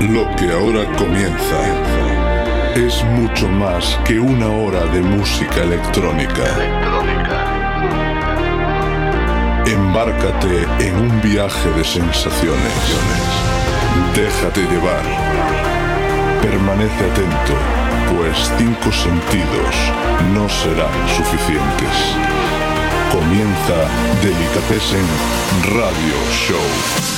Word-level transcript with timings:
Lo 0.00 0.30
que 0.36 0.48
ahora 0.52 0.84
comienza 0.96 1.58
es 2.76 3.04
mucho 3.04 3.48
más 3.48 3.98
que 4.06 4.20
una 4.20 4.46
hora 4.46 4.86
de 4.86 5.00
música 5.02 5.60
electrónica. 5.64 6.44
Embárcate 9.66 10.68
en 10.78 10.94
un 11.00 11.20
viaje 11.20 11.68
de 11.70 11.82
sensaciones. 11.82 12.72
Déjate 14.14 14.60
llevar. 14.60 15.02
Permanece 16.42 17.04
atento, 17.04 17.54
pues 18.14 18.38
cinco 18.56 18.92
sentidos 18.92 19.74
no 20.32 20.48
serán 20.48 21.08
suficientes. 21.16 21.96
Comienza 23.10 23.88
Delicatessen 24.22 25.06
Radio 25.74 26.14
Show. 26.30 27.17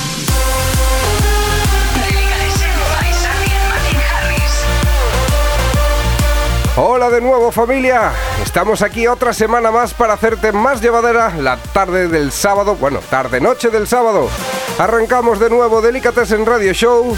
Hola 6.83 7.11
de 7.11 7.21
nuevo 7.21 7.51
familia, 7.51 8.11
estamos 8.41 8.81
aquí 8.81 9.05
otra 9.05 9.33
semana 9.33 9.69
más 9.69 9.93
para 9.93 10.13
hacerte 10.13 10.51
más 10.51 10.81
llevadera 10.81 11.31
la 11.37 11.57
tarde 11.57 12.07
del 12.07 12.31
sábado, 12.31 12.73
bueno, 12.75 13.01
tarde 13.07 13.39
noche 13.39 13.69
del 13.69 13.85
sábado. 13.85 14.31
Arrancamos 14.79 15.39
de 15.39 15.51
nuevo 15.51 15.79
en 15.87 16.43
Radio 16.43 16.73
Show 16.73 17.15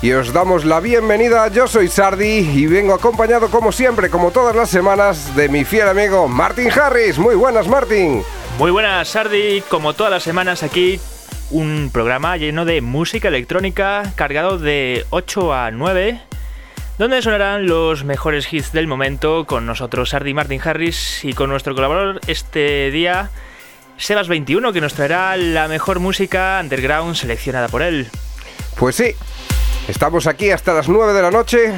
y 0.00 0.12
os 0.12 0.32
damos 0.32 0.64
la 0.64 0.78
bienvenida. 0.78 1.48
Yo 1.48 1.66
soy 1.66 1.88
Sardi 1.88 2.48
y 2.54 2.66
vengo 2.66 2.94
acompañado 2.94 3.50
como 3.50 3.72
siempre, 3.72 4.10
como 4.10 4.30
todas 4.30 4.54
las 4.54 4.70
semanas, 4.70 5.34
de 5.34 5.48
mi 5.48 5.64
fiel 5.64 5.88
amigo 5.88 6.28
Martin 6.28 6.70
Harris. 6.70 7.18
Muy 7.18 7.34
buenas 7.34 7.66
Martin. 7.66 8.22
Muy 8.58 8.70
buenas 8.70 9.08
Sardi, 9.08 9.60
como 9.68 9.94
todas 9.94 10.12
las 10.12 10.22
semanas 10.22 10.62
aquí 10.62 11.00
un 11.50 11.90
programa 11.92 12.36
lleno 12.36 12.64
de 12.64 12.80
música 12.80 13.26
electrónica 13.26 14.12
cargado 14.14 14.56
de 14.56 15.04
8 15.10 15.52
a 15.52 15.72
9 15.72 16.29
donde 17.00 17.22
sonarán 17.22 17.66
los 17.66 18.04
mejores 18.04 18.52
hits 18.52 18.72
del 18.72 18.86
momento 18.86 19.46
con 19.46 19.64
nosotros 19.64 20.10
Sardi 20.10 20.34
Martin 20.34 20.60
Harris 20.62 21.24
y 21.24 21.32
con 21.32 21.48
nuestro 21.48 21.74
colaborador 21.74 22.20
este 22.26 22.90
día 22.90 23.30
Sebas21 23.98 24.70
que 24.74 24.82
nos 24.82 24.92
traerá 24.92 25.34
la 25.38 25.66
mejor 25.66 25.98
música 25.98 26.60
underground 26.62 27.16
seleccionada 27.16 27.68
por 27.68 27.80
él. 27.80 28.10
Pues 28.76 28.96
sí, 28.96 29.14
estamos 29.88 30.26
aquí 30.26 30.50
hasta 30.50 30.74
las 30.74 30.90
9 30.90 31.14
de 31.14 31.22
la 31.22 31.30
noche 31.30 31.72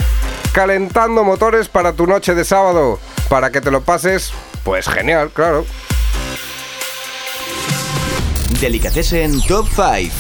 calentando 0.51 1.23
motores 1.23 1.69
para 1.69 1.92
tu 1.92 2.09
noche 2.09 2.34
de 2.34 2.45
sábado, 2.45 2.98
para 3.29 3.53
que 3.53 3.61
te 3.61 3.70
lo 3.70 3.81
pases, 3.83 4.33
pues 4.64 4.89
genial, 4.89 5.31
claro. 5.33 5.64
en 8.61 9.41
Top 9.42 9.69
5. 9.69 10.12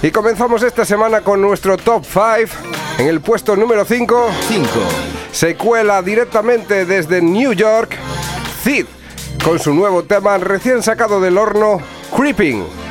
Y 0.00 0.10
comenzamos 0.12 0.62
esta 0.62 0.86
semana 0.86 1.20
con 1.20 1.42
nuestro 1.42 1.76
Top 1.76 2.06
5 2.06 2.83
en 2.98 3.08
el 3.08 3.20
puesto 3.20 3.56
número 3.56 3.84
5, 3.84 4.30
5. 4.48 4.68
se 5.32 5.56
cuela 5.56 6.02
directamente 6.02 6.84
desde 6.84 7.20
New 7.20 7.52
York, 7.52 7.96
Cid, 8.62 8.86
con 9.44 9.58
su 9.58 9.74
nuevo 9.74 10.04
tema 10.04 10.38
recién 10.38 10.82
sacado 10.82 11.20
del 11.20 11.38
horno, 11.38 11.80
Creeping. 12.16 12.83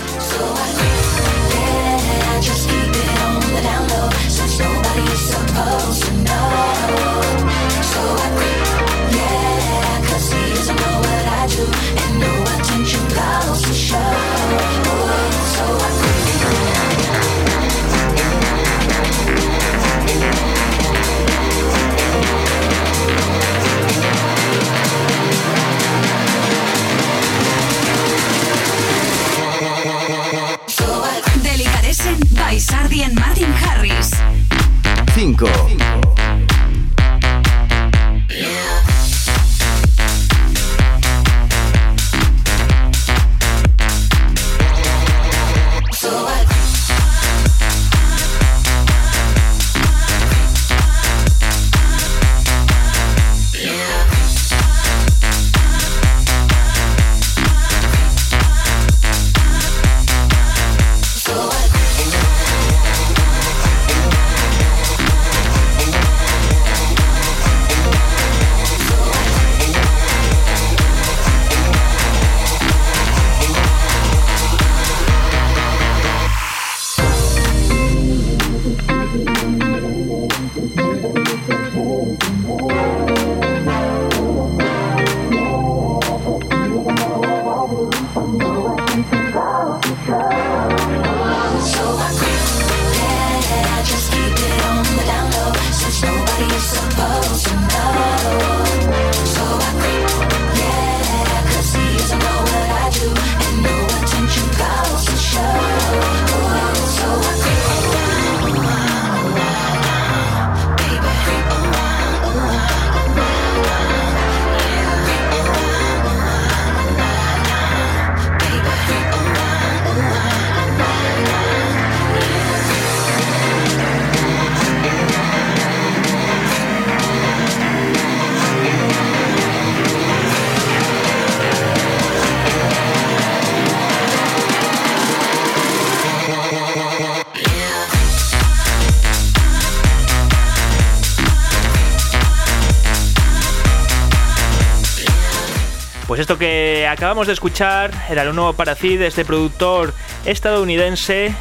Esto 146.24 146.38
que 146.38 146.88
acabamos 146.88 147.28
de 147.28 147.34
escuchar 147.34 147.92
era 148.10 148.22
el 148.22 148.34
nuevo 148.34 148.54
para 148.54 148.76
de 148.76 149.08
este 149.08 149.26
productor 149.26 149.94
estadounidense. 150.24 151.36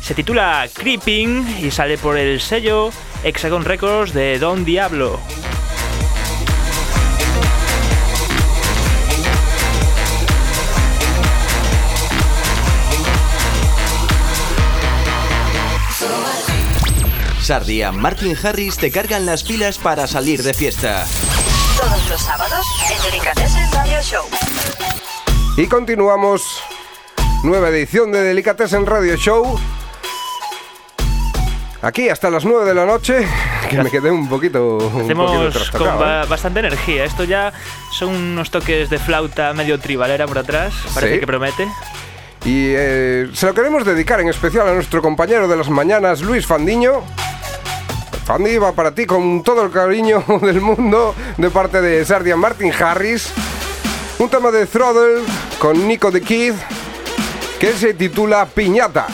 Se 0.00 0.14
titula 0.14 0.68
Creeping 0.72 1.64
y 1.64 1.72
sale 1.72 1.98
por 1.98 2.16
el 2.16 2.40
sello 2.40 2.90
Hexagon 3.24 3.64
Records 3.64 4.14
de 4.14 4.38
Don 4.38 4.64
Diablo. 4.64 5.18
Sardia, 17.42 17.90
Martin 17.90 18.36
Harris 18.40 18.76
te 18.76 18.92
cargan 18.92 19.26
las 19.26 19.42
pilas 19.42 19.78
para 19.78 20.06
salir 20.06 20.44
de 20.44 20.54
fiesta 20.54 21.04
todos 21.80 22.10
los 22.10 22.20
sábados 22.20 22.66
en 22.90 23.10
Delicatessen 23.10 23.72
Radio 23.72 24.02
Show. 24.02 24.24
Y 25.56 25.66
continuamos. 25.66 26.62
Nueva 27.42 27.70
edición 27.70 28.12
de 28.12 28.22
Delicatessen 28.22 28.84
Radio 28.84 29.16
Show. 29.16 29.58
Aquí 31.80 32.10
hasta 32.10 32.28
las 32.28 32.44
9 32.44 32.66
de 32.66 32.74
la 32.74 32.84
noche, 32.84 33.26
que 33.70 33.82
me 33.82 33.90
quedé 33.90 34.10
un 34.10 34.28
poquito. 34.28 34.92
Hacemos 35.02 35.70
con 35.70 35.88
¿eh? 35.88 36.24
bastante 36.28 36.60
energía. 36.60 37.04
Esto 37.04 37.24
ya 37.24 37.50
son 37.92 38.10
unos 38.10 38.50
toques 38.50 38.90
de 38.90 38.98
flauta 38.98 39.54
medio 39.54 39.80
tribalera 39.80 40.26
por 40.26 40.36
atrás. 40.36 40.74
Parece 40.94 41.20
que 41.20 41.26
promete. 41.26 41.66
Y 42.44 42.72
eh, 42.76 43.30
se 43.32 43.46
lo 43.46 43.54
queremos 43.54 43.86
dedicar 43.86 44.20
en 44.20 44.28
especial 44.28 44.68
a 44.68 44.74
nuestro 44.74 45.00
compañero 45.00 45.48
de 45.48 45.56
las 45.56 45.70
mañanas, 45.70 46.20
Luis 46.20 46.46
Fandiño. 46.46 47.04
Fandi 48.30 48.58
va 48.58 48.70
para 48.70 48.94
ti 48.94 49.06
con 49.06 49.42
todo 49.42 49.64
el 49.64 49.72
cariño 49.72 50.22
del 50.42 50.60
mundo 50.60 51.16
de 51.36 51.50
parte 51.50 51.80
de 51.80 52.04
Sardian 52.04 52.38
Martin 52.38 52.72
Harris. 52.72 53.32
Un 54.20 54.28
tema 54.28 54.52
de 54.52 54.66
Throttle 54.66 55.24
con 55.58 55.88
Nico 55.88 56.12
the 56.12 56.20
Kid 56.20 56.54
que 57.58 57.72
se 57.72 57.92
titula 57.92 58.46
Piñata. 58.46 59.08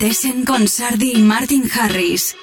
Delicatessen 0.00 0.46
con 0.46 0.66
Sardi 0.66 1.12
y 1.12 1.20
Martin 1.20 1.70
Harris. 1.70 2.34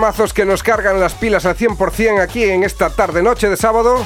Temazos 0.00 0.32
que 0.32 0.46
nos 0.46 0.62
cargan 0.62 0.98
las 0.98 1.12
pilas 1.12 1.44
al 1.44 1.58
100% 1.58 2.22
aquí 2.22 2.44
en 2.44 2.64
esta 2.64 2.88
tarde-noche 2.88 3.50
de 3.50 3.56
sábado. 3.58 4.02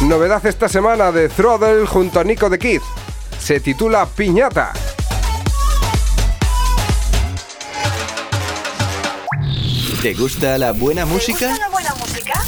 Novedad 0.00 0.46
esta 0.46 0.66
semana 0.66 1.12
de 1.12 1.28
Throttle 1.28 1.84
junto 1.84 2.20
a 2.20 2.24
Nico 2.24 2.48
de 2.48 2.58
Kid. 2.58 2.80
Se 3.38 3.60
titula 3.60 4.06
Piñata. 4.06 4.72
¿Te 10.00 10.14
gusta 10.14 10.56
la 10.56 10.72
buena 10.72 11.04
música? 11.04 11.38
¿Te 11.40 11.48
gusta 11.48 11.66
la 11.66 11.68
buena 11.68 11.94
música? 11.96 12.42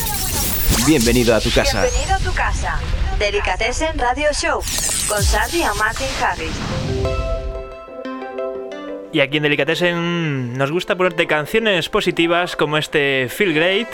Bienvenido 0.86 1.34
a 1.34 1.40
tu 1.42 1.50
casa. 1.50 1.82
Bienvenido 1.82 2.14
a 2.14 2.18
tu 2.20 2.32
casa. 2.32 2.78
Delicatessen 3.18 3.98
Radio 3.98 4.30
Show 4.32 4.62
con 5.08 5.22
Sardi 5.22 5.60
y 5.60 5.78
Martin 5.78 6.08
Harris. 6.22 7.21
Y 9.12 9.20
aquí 9.20 9.36
en 9.36 9.42
Delicatessen 9.42 10.56
nos 10.56 10.72
gusta 10.72 10.96
ponerte 10.96 11.26
canciones 11.26 11.90
positivas 11.90 12.56
como 12.56 12.78
este 12.78 13.28
Feel 13.28 13.52
Great 13.52 13.88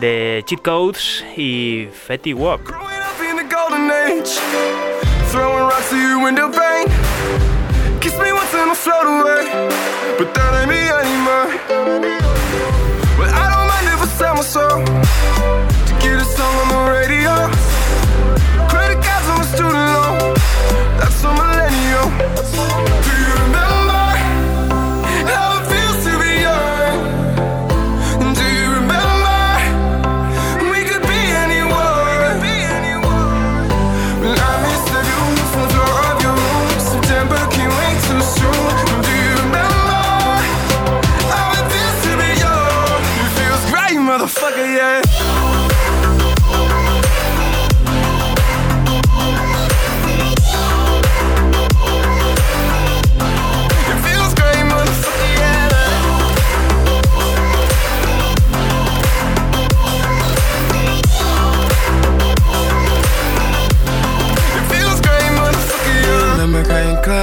de 0.00 0.42
Cheat 0.46 0.62
Codes 0.62 1.24
y 1.36 1.88
Fetty 1.92 2.34
Walk. 2.34 2.64
Growing 2.66 3.00
up 3.00 3.22
in 3.22 3.40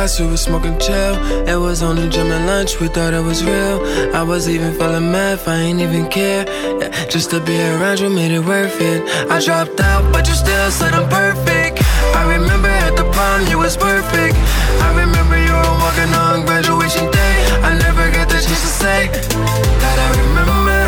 class, 0.08 0.20
we 0.20 0.28
were 0.28 0.38
smoking 0.38 0.78
chill. 0.80 1.16
It 1.48 1.60
was 1.60 1.82
only 1.84 2.08
gym 2.10 2.32
and 2.32 2.46
lunch, 2.46 2.80
we 2.80 2.88
thought 2.88 3.14
it 3.14 3.24
was 3.24 3.44
real. 3.44 3.78
I 4.16 4.24
was 4.24 4.48
even 4.48 4.74
feeling 4.74 5.12
math, 5.12 5.48
I 5.48 5.56
ain't 5.68 5.82
even 5.82 6.08
care. 6.08 6.46
Yeah, 6.80 6.90
just 7.08 7.30
to 7.32 7.40
be 7.40 7.56
around 7.60 8.00
you 8.00 8.10
made 8.10 8.32
it 8.32 8.44
worth 8.46 8.80
it. 8.82 9.02
I 9.30 9.44
dropped 9.44 9.80
out, 9.80 10.04
but 10.14 10.28
you 10.28 10.36
still 10.36 10.72
said 10.72 10.94
I'm 10.94 11.10
perfect. 11.10 11.84
I 12.16 12.24
remember 12.36 12.70
at 12.70 12.96
the 12.96 13.06
prom, 13.12 13.48
you 13.52 13.58
was 13.60 13.76
perfect. 13.76 14.36
I 14.86 14.90
remember 15.04 15.38
you 15.48 15.54
were 15.62 15.78
walking 15.84 16.14
on 16.24 16.46
graduation 16.46 17.06
day. 17.12 17.36
I 17.70 17.72
never 17.86 18.06
got 18.12 18.28
the 18.30 18.40
chance 18.46 18.62
to 18.68 18.72
say 18.84 19.00
that 19.82 19.98
I 20.06 20.10
remember 20.24 20.80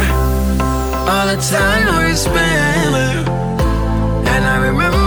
all 1.12 1.28
the 1.32 1.40
time 1.56 1.86
we 2.08 2.14
spent. 2.16 3.28
And 4.34 4.44
I 4.46 4.58
remember 4.68 4.99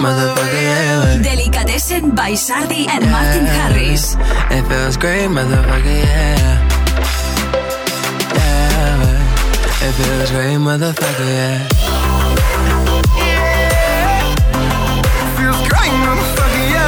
motherfucker, 0.00 0.62
yeah. 0.62 1.20
Delicatessen 1.22 2.14
by 2.14 2.34
Sardi 2.34 2.86
and 2.88 3.04
Martin 3.10 3.44
Harris. 3.44 4.16
It 4.50 4.64
feels 4.68 4.96
great, 4.96 5.28
motherfucker, 5.28 5.84
yeah. 5.84 6.56
Yeah, 8.36 9.86
it 9.86 9.92
feels 9.98 10.30
great, 10.30 10.56
motherfucker, 10.56 11.28
yeah. 11.28 11.68
It 15.20 15.28
feels 15.36 15.68
great, 15.68 15.94
motherfucker, 16.06 16.64
yeah. 16.72 16.79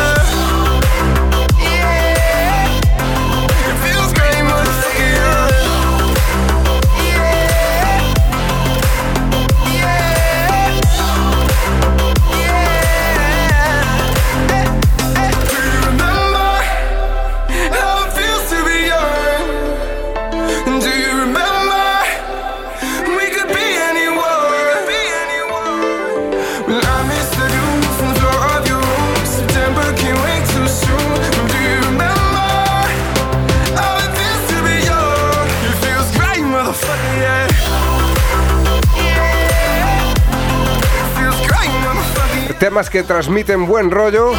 Temas 42.73 42.89
que 42.89 43.03
transmiten 43.03 43.67
buen 43.67 43.91
rollo, 43.91 44.33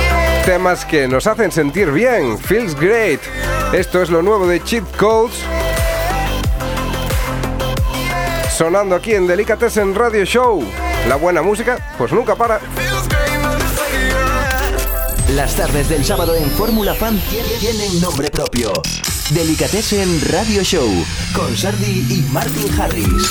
temas 0.44 0.86
que 0.86 1.08
nos 1.08 1.28
hacen 1.28 1.52
sentir 1.52 1.92
bien. 1.92 2.40
Feels 2.40 2.74
great. 2.74 3.20
Esto 3.74 4.02
es 4.02 4.10
lo 4.10 4.24
nuevo 4.24 4.48
de 4.48 4.60
Cheat 4.64 4.84
Codes. 4.98 5.36
Sonando 8.50 8.96
aquí 8.96 9.14
en 9.14 9.28
Delicatessen 9.28 9.94
Radio 9.94 10.26
Show. 10.26 10.64
La 11.08 11.16
buena 11.16 11.44
música, 11.44 11.78
pues 11.96 12.12
nunca 12.12 12.36
para. 12.36 12.60
Las 15.36 15.56
tardes 15.56 15.88
del 15.90 16.04
sábado 16.04 16.34
en 16.34 16.50
Fórmula 16.50 16.96
Fan 16.96 17.22
tienen 17.60 18.02
nombre 18.02 18.32
propio. 18.32 18.74
Delicatessen 19.30 20.10
Radio 20.32 20.64
Show 20.64 20.90
con 21.36 21.56
Sardi 21.56 22.08
y 22.10 22.28
Martin 22.32 22.82
Harris. 22.82 23.30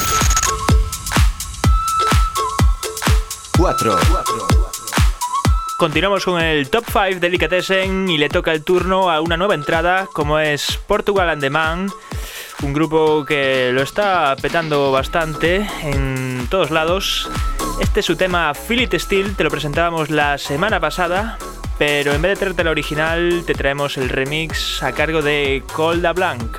4. 3.59 4.62
Continuamos 5.83 6.25
con 6.25 6.41
el 6.41 6.71
Top 6.71 6.85
5 6.87 7.19
Delicatessen 7.19 8.09
y 8.09 8.17
le 8.17 8.29
toca 8.29 8.53
el 8.53 8.63
turno 8.63 9.11
a 9.11 9.21
una 9.21 9.37
nueva 9.37 9.57
entrada 9.57 10.07
como 10.13 10.39
es 10.39 10.79
Portugal 10.87 11.29
and 11.29 11.43
the 11.43 11.51
Man, 11.51 11.91
un 12.63 12.73
grupo 12.73 13.25
que 13.25 13.73
lo 13.73 13.83
está 13.83 14.37
petando 14.41 14.93
bastante 14.93 15.69
en 15.83 16.47
todos 16.49 16.71
lados. 16.71 17.29
Este 17.81 17.99
es 17.99 18.07
su 18.07 18.15
tema 18.15 18.55
Feel 18.55 18.89
Still, 18.93 19.35
te 19.35 19.43
lo 19.43 19.51
presentábamos 19.51 20.09
la 20.09 20.39
semana 20.39 20.79
pasada, 20.79 21.37
pero 21.79 22.13
en 22.13 22.23
vez 22.23 22.31
de 22.31 22.37
traerte 22.37 22.63
el 22.63 22.69
original, 22.69 23.43
te 23.45 23.55
traemos 23.55 23.97
el 23.97 24.09
remix 24.09 24.85
a 24.85 24.93
cargo 24.93 25.21
de 25.21 25.65
Colda 25.75 26.13
Blanc. 26.13 26.59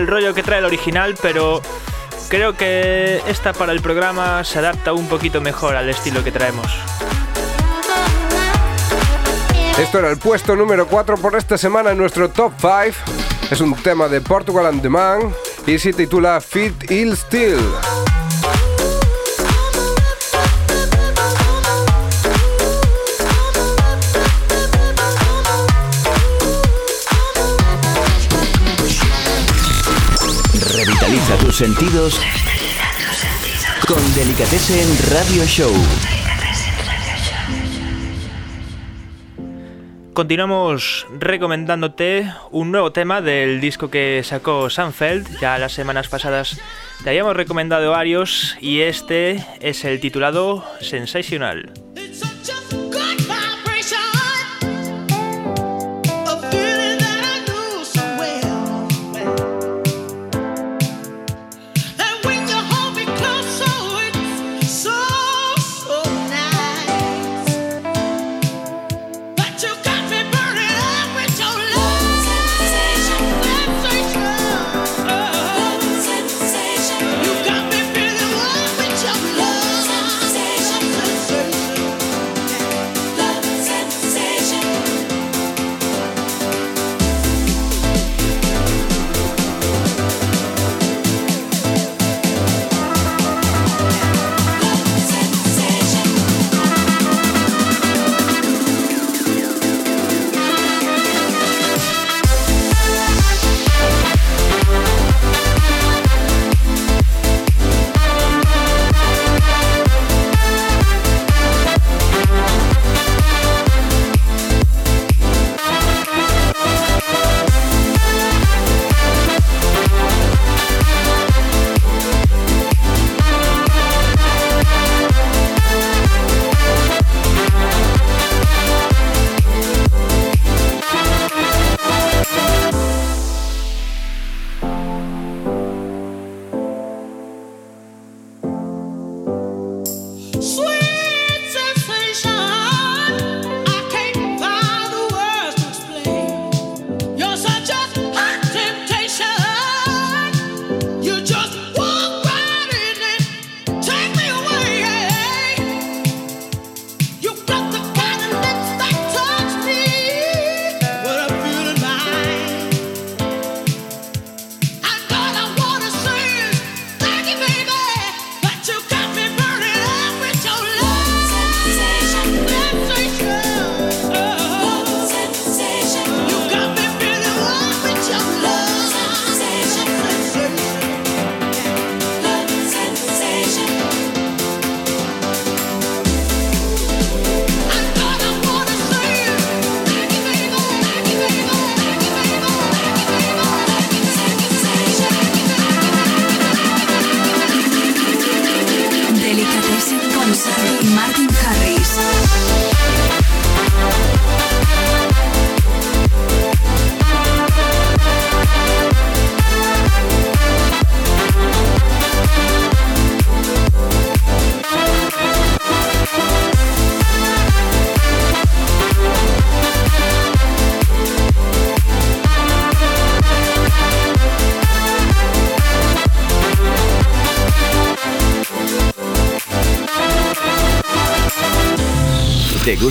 El 0.00 0.06
rollo 0.06 0.34
que 0.34 0.42
trae 0.42 0.58
el 0.58 0.64
original, 0.64 1.14
pero 1.20 1.60
creo 2.28 2.56
que 2.56 3.22
esta 3.26 3.52
para 3.52 3.72
el 3.72 3.80
programa 3.80 4.42
se 4.44 4.58
adapta 4.58 4.92
un 4.92 5.08
poquito 5.08 5.40
mejor 5.40 5.76
al 5.76 5.88
estilo 5.90 6.24
que 6.24 6.32
traemos. 6.32 6.66
Esto 9.78 9.98
era 9.98 10.10
el 10.10 10.18
puesto 10.18 10.56
número 10.56 10.86
4 10.86 11.16
por 11.18 11.36
esta 11.36 11.56
semana 11.56 11.90
en 11.92 11.98
nuestro 11.98 12.30
top 12.30 12.52
5. 12.60 12.74
Es 13.50 13.60
un 13.60 13.74
tema 13.74 14.08
de 14.08 14.20
Portugal 14.20 14.66
and 14.66 14.82
the 14.82 14.88
Man 14.88 15.34
y 15.66 15.78
se 15.78 15.92
titula 15.92 16.40
Fit 16.40 16.90
Ill 16.90 17.16
Still. 31.30 31.46
tus 31.46 31.56
sentidos 31.56 32.20
con 33.86 33.98
en 33.98 35.12
Radio 35.12 35.44
Show. 35.44 35.72
Continuamos 40.12 41.06
recomendándote 41.18 42.30
un 42.50 42.72
nuevo 42.72 42.92
tema 42.92 43.20
del 43.20 43.60
disco 43.60 43.90
que 43.90 44.22
sacó 44.24 44.70
Sanfeld. 44.70 45.38
Ya 45.40 45.58
las 45.58 45.72
semanas 45.72 46.08
pasadas 46.08 46.60
te 47.04 47.10
habíamos 47.10 47.36
recomendado 47.36 47.90
varios 47.92 48.56
y 48.60 48.80
este 48.80 49.44
es 49.60 49.84
el 49.84 50.00
titulado 50.00 50.64
Sensational. 50.80 51.72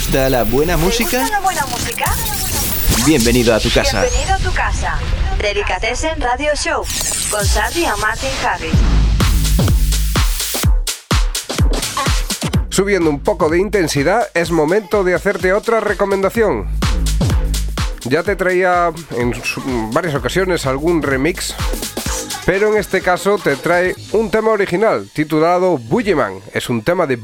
Gusta 0.09 0.27
la 0.27 0.43
buena 0.43 0.75
música? 0.75 1.11
¿Te 1.11 1.19
gusta 1.19 1.35
la 1.35 1.39
buena 1.39 1.65
música? 1.67 2.05
Bienvenido 3.05 3.53
a 3.53 3.59
tu 3.59 3.69
casa. 3.69 4.01
Bienvenido 4.01 4.33
a 4.33 4.37
tu 4.39 4.51
casa. 4.53 4.99
Delicatessen 5.39 6.19
Radio 6.19 6.49
Show 6.55 6.83
con 7.29 7.45
Sandy 7.45 7.81
y 7.81 8.01
Martin 8.01 8.29
Harris. 8.43 8.73
Subiendo 12.69 13.07
un 13.07 13.19
poco 13.19 13.49
de 13.49 13.59
intensidad, 13.59 14.27
es 14.33 14.49
momento 14.49 15.03
de 15.03 15.13
hacerte 15.13 15.53
otra 15.53 15.79
recomendación. 15.79 16.67
Ya 18.05 18.23
te 18.23 18.35
traía 18.35 18.91
en 19.11 19.31
varias 19.93 20.15
ocasiones 20.15 20.65
algún 20.65 21.03
remix, 21.03 21.53
pero 22.47 22.71
en 22.71 22.79
este 22.79 23.01
caso 23.01 23.37
te 23.37 23.55
trae 23.57 23.95
un 24.13 24.31
tema 24.31 24.49
original 24.49 25.07
titulado 25.13 25.77
Bullyman. 25.77 26.39
Es 26.51 26.67
un 26.67 26.81
tema 26.81 27.05
de 27.05 27.15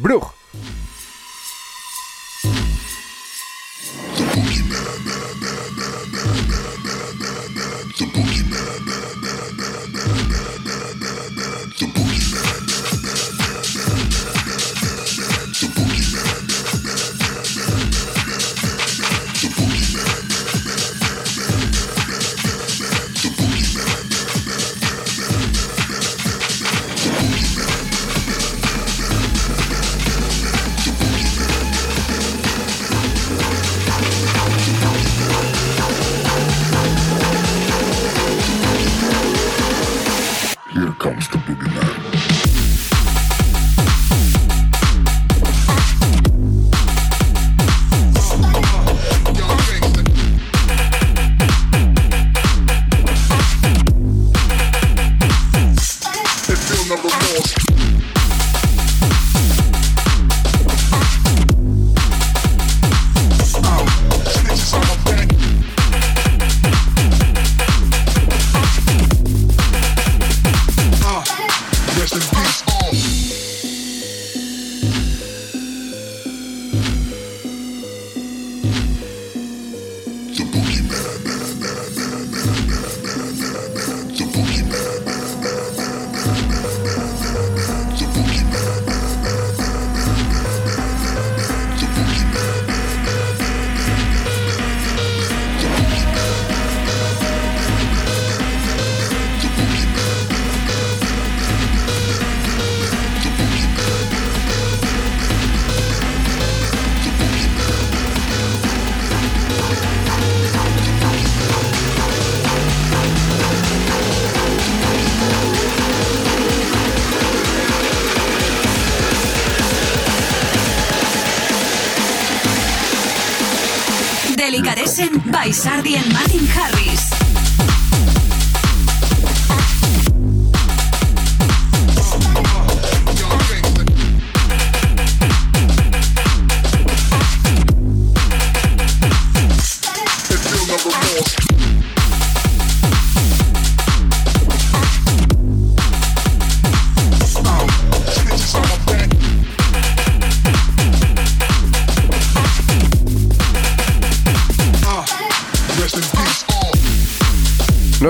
Brugge. 124.62 125.32
by 125.32 125.52
Sardi 125.52 125.96
and 125.96 126.14
Martin 126.14 126.46
Harris. 126.46 127.25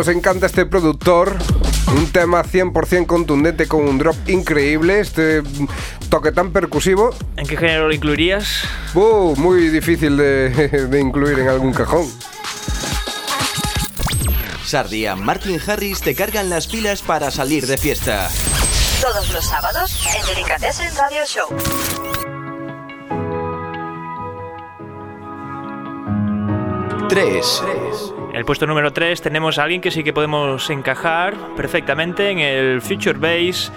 Nos 0.05 0.15
encanta 0.15 0.45
este 0.45 0.67
productor. 0.67 1.35
Un 1.97 2.11
tema 2.11 2.43
100% 2.43 3.07
contundente 3.07 3.67
con 3.67 3.89
un 3.89 3.97
drop 3.97 4.15
increíble. 4.29 4.99
Este 4.99 5.41
toque 6.11 6.31
tan 6.31 6.51
percusivo. 6.51 7.09
¿En 7.37 7.47
qué 7.47 7.57
género 7.57 7.87
lo 7.87 7.93
incluirías? 7.95 8.65
Uh, 8.93 9.35
muy 9.35 9.69
difícil 9.69 10.15
de, 10.15 10.49
de 10.91 10.99
incluir 10.99 11.39
en 11.39 11.47
algún 11.47 11.73
cajón. 11.73 12.05
Sardia, 14.63 15.15
Martin 15.15 15.59
Harris 15.65 16.01
te 16.01 16.13
cargan 16.13 16.51
las 16.51 16.67
pilas 16.67 17.01
para 17.01 17.31
salir 17.31 17.65
de 17.65 17.79
fiesta. 17.79 18.29
Todos 19.01 19.33
los 19.33 19.43
sábados 19.43 20.05
en 20.15 20.35
Delicatessen 20.35 20.95
Radio 20.95 21.25
Show. 21.25 21.47
3. 27.09 28.14
En 28.35 28.39
el 28.39 28.45
puesto 28.45 28.67
número 28.67 28.91
3 28.91 29.21
tenemos 29.21 29.57
a 29.57 29.63
alguien 29.63 29.79
que 29.79 29.91
sí 29.91 30.03
que 30.03 30.11
podemos 30.11 30.69
encajar 30.69 31.37
perfectamente 31.55 32.31
en 32.31 32.39
el 32.39 32.81
Future 32.81 33.17
Bass. 33.17 33.71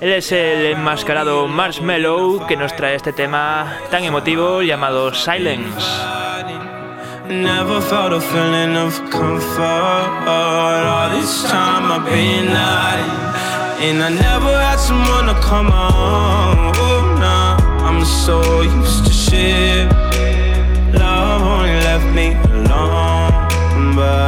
Él 0.00 0.10
es 0.10 0.32
el 0.32 0.66
enmascarado 0.66 1.46
Marshmallow 1.46 2.44
que 2.48 2.56
nos 2.56 2.74
trae 2.74 2.96
este 2.96 3.12
tema 3.12 3.72
tan 3.88 4.02
emotivo 4.02 4.62
llamado 4.62 5.14
Silence. 5.14 5.86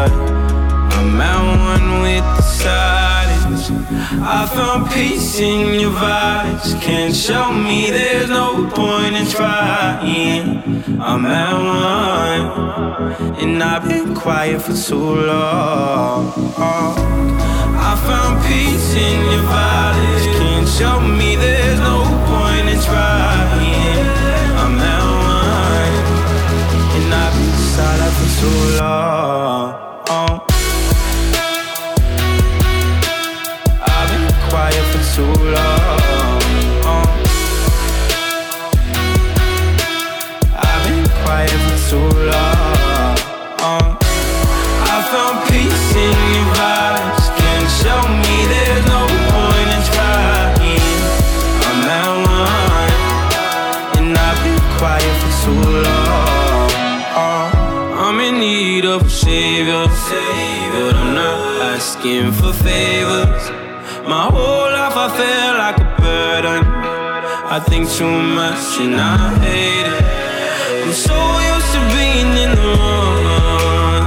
But 0.02 0.10
I'm 0.10 1.20
at 1.20 1.40
one 1.76 2.02
with 2.02 2.24
the 2.36 2.42
silence. 2.42 3.70
I 4.20 4.50
found 4.52 4.90
peace 4.90 5.38
in 5.38 5.78
your 5.78 5.92
vibes. 5.92 6.80
Can't 6.82 7.14
show 7.14 7.52
me 7.52 7.88
there's 7.90 8.28
no 8.28 8.68
point 8.70 9.14
in 9.14 9.26
trying. 9.28 11.00
I'm 11.00 11.24
at 11.24 11.54
one. 11.54 13.34
And 13.42 13.62
I've 13.62 13.86
been 13.86 14.12
quiet 14.16 14.62
for 14.62 14.74
too 14.74 15.14
long. 15.30 16.32
I 16.58 17.94
found 18.08 18.44
peace 18.44 18.94
in 18.96 19.20
your 19.30 19.42
violence. 19.42 20.11
Asking 62.02 62.32
for 62.32 62.52
favors. 62.52 63.50
My 64.08 64.26
whole 64.30 64.70
life 64.72 64.96
I 64.96 65.08
feel 65.18 65.52
like 65.62 65.78
a 65.78 65.88
burden. 66.00 66.64
I 67.46 67.60
think 67.60 67.88
too 67.88 68.10
much 68.10 68.80
and 68.80 68.96
I 68.96 69.38
hate 69.38 69.86
it. 69.86 70.04
I'm 70.82 70.92
so 70.92 71.16
used 71.52 71.70
to 71.74 71.80
being 71.94 72.32
in 72.44 72.50
the 72.56 72.68
wrong. 72.76 74.04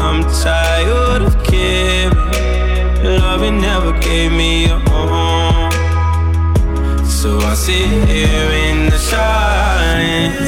I'm 0.00 0.22
tired 0.42 1.22
of 1.22 1.34
caring. 1.44 3.20
Loving 3.20 3.60
never 3.60 3.92
gave 4.00 4.32
me 4.32 4.64
a 4.64 4.78
home. 4.90 5.70
So 7.06 7.38
I 7.38 7.54
sit 7.54 8.08
here 8.08 8.50
in 8.68 8.90
the 8.90 8.98
silence. 8.98 9.47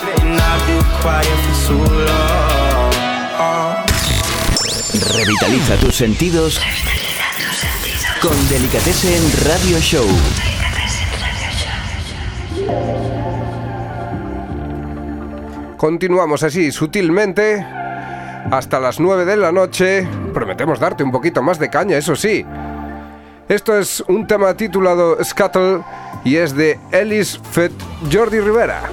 3. 0.00 0.22
And 0.22 0.40
I've 0.40 0.66
been 0.66 0.82
quiet 1.00 1.26
for 1.44 1.54
too 1.66 1.84
long. 2.06 2.42
Revitaliza 5.14 5.76
tus 5.76 5.96
sentidos 5.96 6.60
con 8.20 8.32
Delicatessen 8.48 9.22
Radio 9.44 9.78
Show. 9.78 10.06
Continuamos 15.76 16.42
así 16.42 16.70
sutilmente 16.70 17.66
hasta 18.50 18.80
las 18.80 19.00
9 19.00 19.24
de 19.24 19.36
la 19.36 19.52
noche. 19.52 20.08
Prometemos 20.32 20.78
darte 20.78 21.02
un 21.02 21.12
poquito 21.12 21.42
más 21.42 21.58
de 21.58 21.68
caña, 21.68 21.98
eso 21.98 22.16
sí. 22.16 22.46
Esto 23.48 23.76
es 23.76 24.02
un 24.08 24.26
tema 24.26 24.54
titulado 24.54 25.22
Scuttle 25.22 25.80
y 26.24 26.36
es 26.36 26.54
de 26.54 26.78
Ellis 26.92 27.38
Fett 27.50 27.72
Jordi 28.10 28.40
Rivera. 28.40 28.90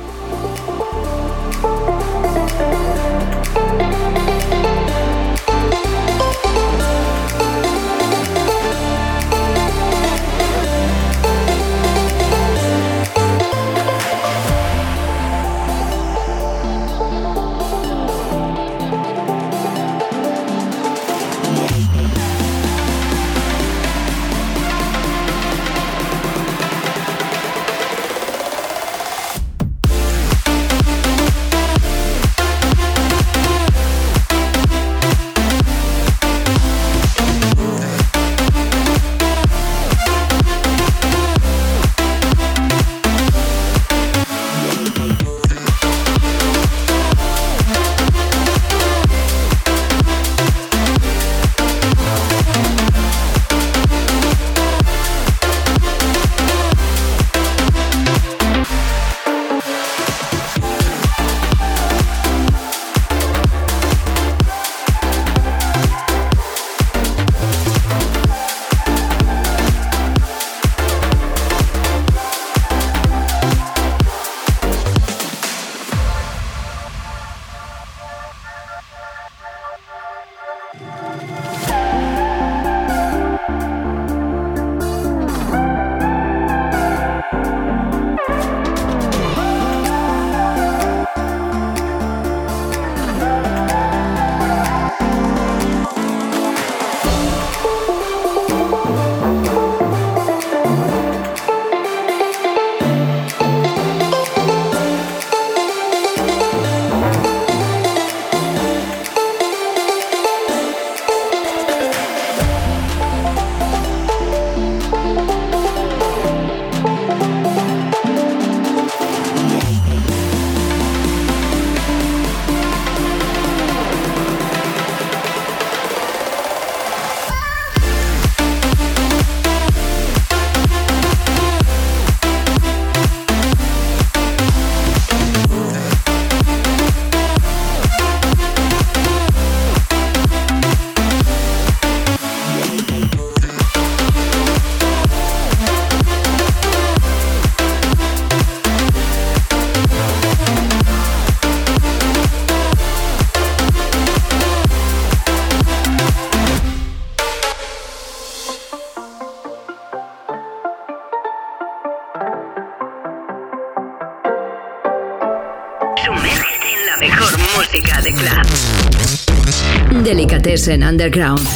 Delicatessen 170.69 170.83
Underground. 170.83 171.47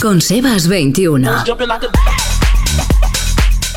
Con 0.00 0.20
Sebas 0.20 0.68
21. 0.68 1.44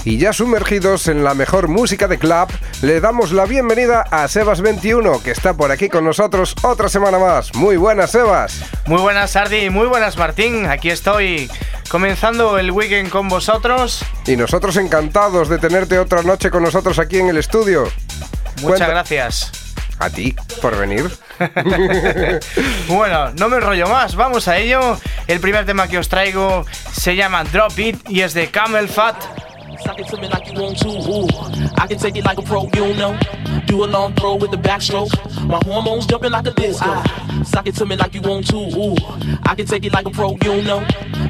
Y 0.05 0.17
ya 0.17 0.31
sumergidos 0.33 1.07
en 1.07 1.23
la 1.23 1.33
mejor 1.33 1.67
música 1.67 2.07
de 2.07 2.19
club, 2.19 2.47
le 2.81 3.01
damos 3.01 3.31
la 3.31 3.45
bienvenida 3.45 4.01
a 4.11 4.25
Sebas21, 4.25 5.21
que 5.21 5.31
está 5.31 5.55
por 5.55 5.71
aquí 5.71 5.89
con 5.89 6.05
nosotros 6.05 6.53
otra 6.61 6.89
semana 6.89 7.17
más. 7.17 7.53
Muy 7.55 7.75
buenas, 7.77 8.11
Sebas. 8.11 8.61
Muy 8.85 9.01
buenas, 9.01 9.31
Sardi. 9.31 9.69
Muy 9.69 9.87
buenas, 9.87 10.15
Martín. 10.17 10.67
Aquí 10.67 10.89
estoy 10.89 11.49
comenzando 11.89 12.59
el 12.59 12.71
weekend 12.71 13.09
con 13.09 13.29
vosotros. 13.29 14.05
Y 14.27 14.35
nosotros 14.35 14.77
encantados 14.77 15.49
de 15.49 15.57
tenerte 15.57 15.97
otra 15.97 16.21
noche 16.21 16.51
con 16.51 16.61
nosotros 16.61 16.99
aquí 16.99 17.17
en 17.17 17.29
el 17.29 17.37
estudio. 17.37 17.87
Muchas 18.61 18.89
gracias. 18.89 19.51
A 19.99 20.09
ti 20.09 20.35
por 20.61 20.77
venir. 20.77 21.09
bueno, 22.87 23.31
no 23.37 23.49
me 23.49 23.57
enrollo 23.57 23.87
más, 23.87 24.15
vamos 24.15 24.47
a 24.47 24.57
ello. 24.57 24.97
El 25.27 25.39
primer 25.39 25.65
tema 25.65 25.87
que 25.87 25.97
os 25.97 26.09
traigo 26.09 26.65
se 26.91 27.15
llama 27.15 27.43
Drop 27.45 27.77
It 27.77 28.09
y 28.09 28.21
es 28.21 28.33
de 28.33 28.49
Camel 28.49 28.87
Fat. 28.87 29.15
Suck 29.83 29.99
it 29.99 30.07
to 30.07 30.17
me 30.17 30.27
like 30.27 30.47
you 30.47 30.59
want 30.59 30.79
to. 30.79 30.89
Ooh, 30.89 31.27
I 31.77 31.85
can 31.87 31.99
take 31.99 32.15
it 32.15 32.25
like 32.25 32.39
a 32.39 32.41
pro, 32.41 32.67
you 32.73 32.95
know. 32.95 33.17
Do 33.67 33.83
a 33.83 33.85
long 33.85 34.13
throw 34.15 34.35
with 34.35 34.49
the 34.49 34.57
backstroke. 34.57 35.11
My 35.47 35.59
hormones 35.65 36.07
jumping 36.07 36.31
like 36.31 36.47
a 36.47 36.51
disco. 36.51 36.85
Ah, 36.87 37.43
suck 37.45 37.67
it 37.67 37.75
to 37.75 37.85
me 37.85 37.95
like 37.95 38.15
you 38.15 38.21
want 38.21 38.47
to. 38.47 38.57
Ooh, 38.57 38.95
I 39.43 39.53
can 39.55 39.67
take 39.67 39.85
it 39.85 39.93
like 39.93 40.07
a 40.07 40.09
pro, 40.09 40.35
you 40.43 40.63
know. 40.63 40.85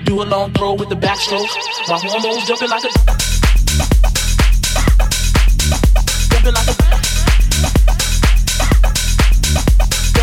Do 0.06 0.22
a 0.22 0.26
long 0.26 0.54
throw 0.54 0.76
with 0.76 0.90
the 0.90 0.96
backstroke. 0.96 1.48
My 1.90 2.00
hormones 2.00 2.48
jumping 2.48 2.70
like 2.70 2.84
a. 2.86 2.90
Jumping 6.30 6.54
like 6.54 6.68
a. 6.70 7.37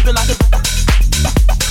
Jumping 0.04 0.16
like 0.16 0.28
a. 0.28 1.63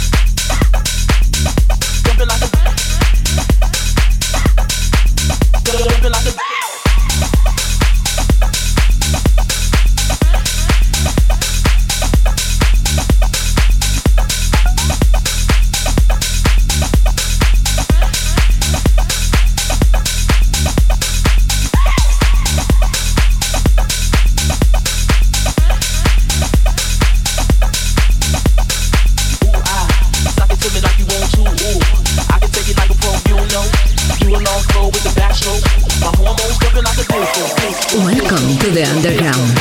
the 38.73 38.83
underground. 38.85 39.53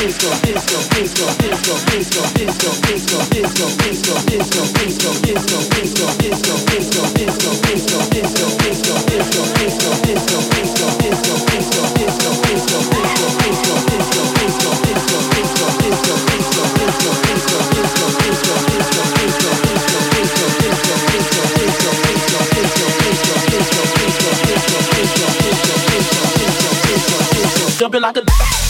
Jumping 27.78 28.00
like 28.00 28.16
a 28.16 28.61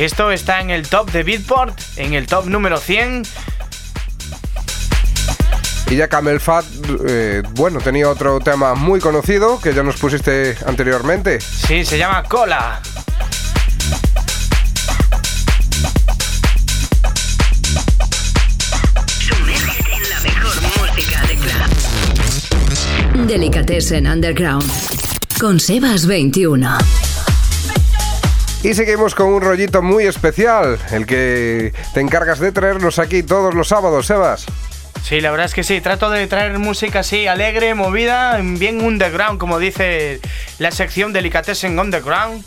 Esto 0.00 0.30
está 0.30 0.62
en 0.62 0.70
el 0.70 0.88
top 0.88 1.10
de 1.10 1.22
Beatport, 1.22 1.78
en 1.96 2.14
el 2.14 2.26
top 2.26 2.46
número 2.46 2.78
100. 2.78 3.22
Y 5.90 5.96
ya 5.96 6.08
Camel 6.08 6.40
Fat, 6.40 6.64
eh, 7.06 7.42
bueno, 7.50 7.80
tenía 7.80 8.08
otro 8.08 8.40
tema 8.40 8.74
muy 8.74 8.98
conocido 8.98 9.60
que 9.60 9.74
ya 9.74 9.82
nos 9.82 9.96
pusiste 9.96 10.56
anteriormente. 10.64 11.38
Sí, 11.42 11.84
se 11.84 11.98
llama 11.98 12.22
Cola. 12.22 12.80
Delicatessen 23.26 24.06
Underground 24.06 24.64
con 25.38 25.60
Sebas 25.60 26.06
21. 26.06 27.09
Y 28.62 28.74
seguimos 28.74 29.14
con 29.14 29.28
un 29.28 29.40
rollito 29.40 29.80
muy 29.80 30.04
especial, 30.04 30.78
el 30.92 31.06
que 31.06 31.72
te 31.94 32.00
encargas 32.00 32.40
de 32.40 32.52
traernos 32.52 32.98
aquí 32.98 33.22
todos 33.22 33.54
los 33.54 33.68
sábados, 33.68 34.06
Sebas. 34.06 34.46
Sí, 35.02 35.22
la 35.22 35.30
verdad 35.30 35.46
es 35.46 35.54
que 35.54 35.64
sí, 35.64 35.80
trato 35.80 36.10
de 36.10 36.26
traer 36.26 36.58
música 36.58 37.00
así 37.00 37.26
alegre, 37.26 37.74
movida, 37.74 38.38
bien 38.42 38.84
underground, 38.84 39.38
como 39.38 39.58
dice 39.58 40.20
la 40.58 40.70
sección 40.72 41.14
Delicatessen 41.14 41.78
Underground. 41.78 42.44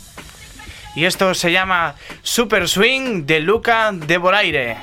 Y 0.94 1.06
esto 1.06 1.34
se 1.34 1.50
llama 1.50 1.96
Super 2.22 2.68
Swing 2.68 3.26
de 3.26 3.40
Luca 3.40 3.90
de 3.92 4.16
Boraire. 4.16 4.76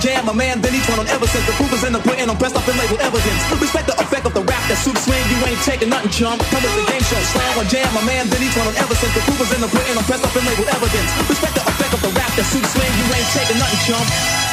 Jam, 0.00 0.28
a 0.28 0.34
man, 0.34 0.60
then 0.60 0.74
each 0.74 0.88
one 0.88 0.98
on 0.98 1.08
ever 1.08 1.26
since 1.26 1.44
the 1.46 1.52
proof 1.56 1.72
is 1.72 1.84
in 1.84 1.92
the 1.92 2.02
pudding, 2.02 2.28
I'm 2.28 2.36
pressed 2.36 2.56
up 2.56 2.66
and 2.68 2.76
labeled 2.78 3.00
evidence. 3.00 3.40
Respect 3.60 3.86
the 3.86 3.96
effect 4.00 4.24
of 4.26 4.34
the 4.34 4.42
rap 4.42 4.62
that 4.68 4.78
suits 4.78 5.04
swing, 5.04 5.22
you 5.32 5.38
ain't 5.46 5.62
taking 5.62 5.88
nothing, 5.88 6.10
chump. 6.10 6.42
Come 6.52 6.62
with 6.62 6.76
the 6.76 6.84
game 6.90 7.04
show, 7.06 7.20
slam 7.32 7.56
one 7.56 7.68
jam, 7.68 7.88
a 7.96 8.02
man, 8.04 8.28
then 8.28 8.42
each 8.42 8.56
one 8.56 8.66
on 8.68 8.76
ever 8.76 8.94
since 8.94 9.14
the 9.14 9.22
proof 9.24 9.40
is 9.40 9.50
in 9.54 9.60
the 9.60 9.70
pudding, 9.70 9.96
I'm 9.96 10.04
pressed 10.04 10.24
up 10.24 10.34
and 10.36 10.46
labeled 10.46 10.68
evidence. 10.68 11.10
Respect 11.28 11.54
the 11.56 11.64
effect 11.64 11.92
of 11.94 12.00
the 12.02 12.12
rap 12.12 12.32
that 12.36 12.46
suits 12.50 12.70
swing, 12.72 12.92
you 12.98 13.06
ain't 13.14 13.30
taking 13.32 13.58
nothing, 13.58 13.80
chump. 13.88 14.45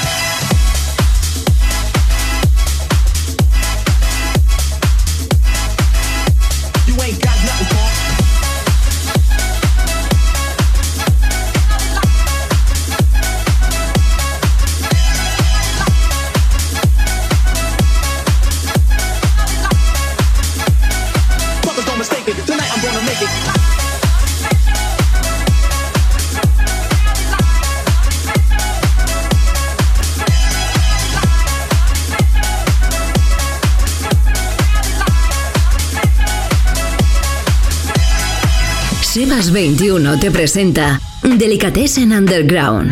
21 39.93 40.17
te 40.17 40.31
presenta 40.31 40.99
Delicatessen 41.21 42.11
Underground. 42.13 42.89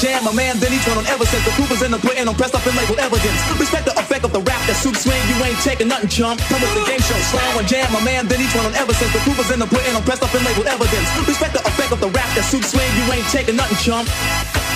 jam, 0.00 0.26
a 0.26 0.34
man, 0.34 0.58
then 0.58 0.72
each 0.72 0.84
one 0.88 0.98
on 0.98 1.06
ever 1.06 1.24
since 1.24 1.44
the 1.44 1.50
proof 1.52 1.70
is 1.70 1.80
in 1.80 1.92
the 1.92 1.98
pudding, 1.98 2.26
I'm 2.26 2.34
pressed 2.34 2.54
up 2.54 2.66
and 2.66 2.74
labeled 2.76 2.98
evidence. 2.98 3.38
Respect 3.56 3.84
the 3.86 3.96
effect 3.96 4.24
of 4.24 4.32
the 4.32 4.40
rap 4.40 4.58
that 4.66 4.74
soup 4.76 4.96
swing, 4.96 5.20
you 5.30 5.36
ain't 5.44 5.56
taking 5.62 5.88
nothing, 5.88 6.08
chump. 6.08 6.40
Come 6.50 6.60
with 6.60 6.74
the 6.74 6.84
game 6.84 7.00
show, 7.00 7.16
slam 7.30 7.54
one 7.54 7.66
jam, 7.66 7.94
a 7.94 8.00
man, 8.04 8.26
then 8.26 8.40
each 8.40 8.54
one 8.54 8.66
on 8.66 8.74
ever 8.74 8.92
since 8.92 9.12
the 9.12 9.20
proof 9.20 9.38
is 9.38 9.50
in 9.52 9.60
the 9.60 9.66
pudding, 9.66 9.94
I'm 9.94 10.02
pressed 10.02 10.24
up 10.24 10.34
and 10.34 10.44
labeled 10.44 10.66
evidence. 10.66 11.08
Respect 11.24 11.54
the 11.54 11.62
effect 11.64 11.92
of 11.92 12.00
the 12.00 12.10
rap 12.10 12.28
that 12.34 12.44
soup 12.44 12.64
swing, 12.64 12.90
you 12.98 13.04
ain't 13.14 13.28
taking 13.30 13.56
nothing, 13.56 13.78
chump. 13.78 14.10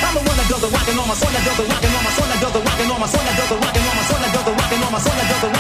I'm 0.06 0.14
the 0.14 0.20
one 0.22 0.36
that 0.38 0.48
does 0.48 0.60
the 0.62 0.68
rockin' 0.70 0.98
on 1.02 1.08
my 1.08 1.14
son 1.14 1.32
that 1.34 1.42
does 1.42 1.56
the 1.58 1.64
rockin' 1.66 1.90
on 1.90 2.04
my 2.04 2.10
son 2.14 2.28
that 2.30 2.38
does 2.38 2.52
the 2.54 2.62
rockin' 2.62 2.90
on 2.94 3.00
my 3.00 3.06
son 3.10 3.26
that 3.26 3.36
does 3.36 3.48
the 3.50 3.56
rockin' 3.58 3.86
on 3.90 3.96
my 3.96 4.04
son 4.06 4.22
that 4.22 4.32
does 4.34 4.44
the 4.46 4.52
rockin' 4.54 4.82
on 4.86 4.92
my 4.92 4.98
son 5.02 5.16
that 5.18 5.28
does 5.30 5.42
the 5.42 5.55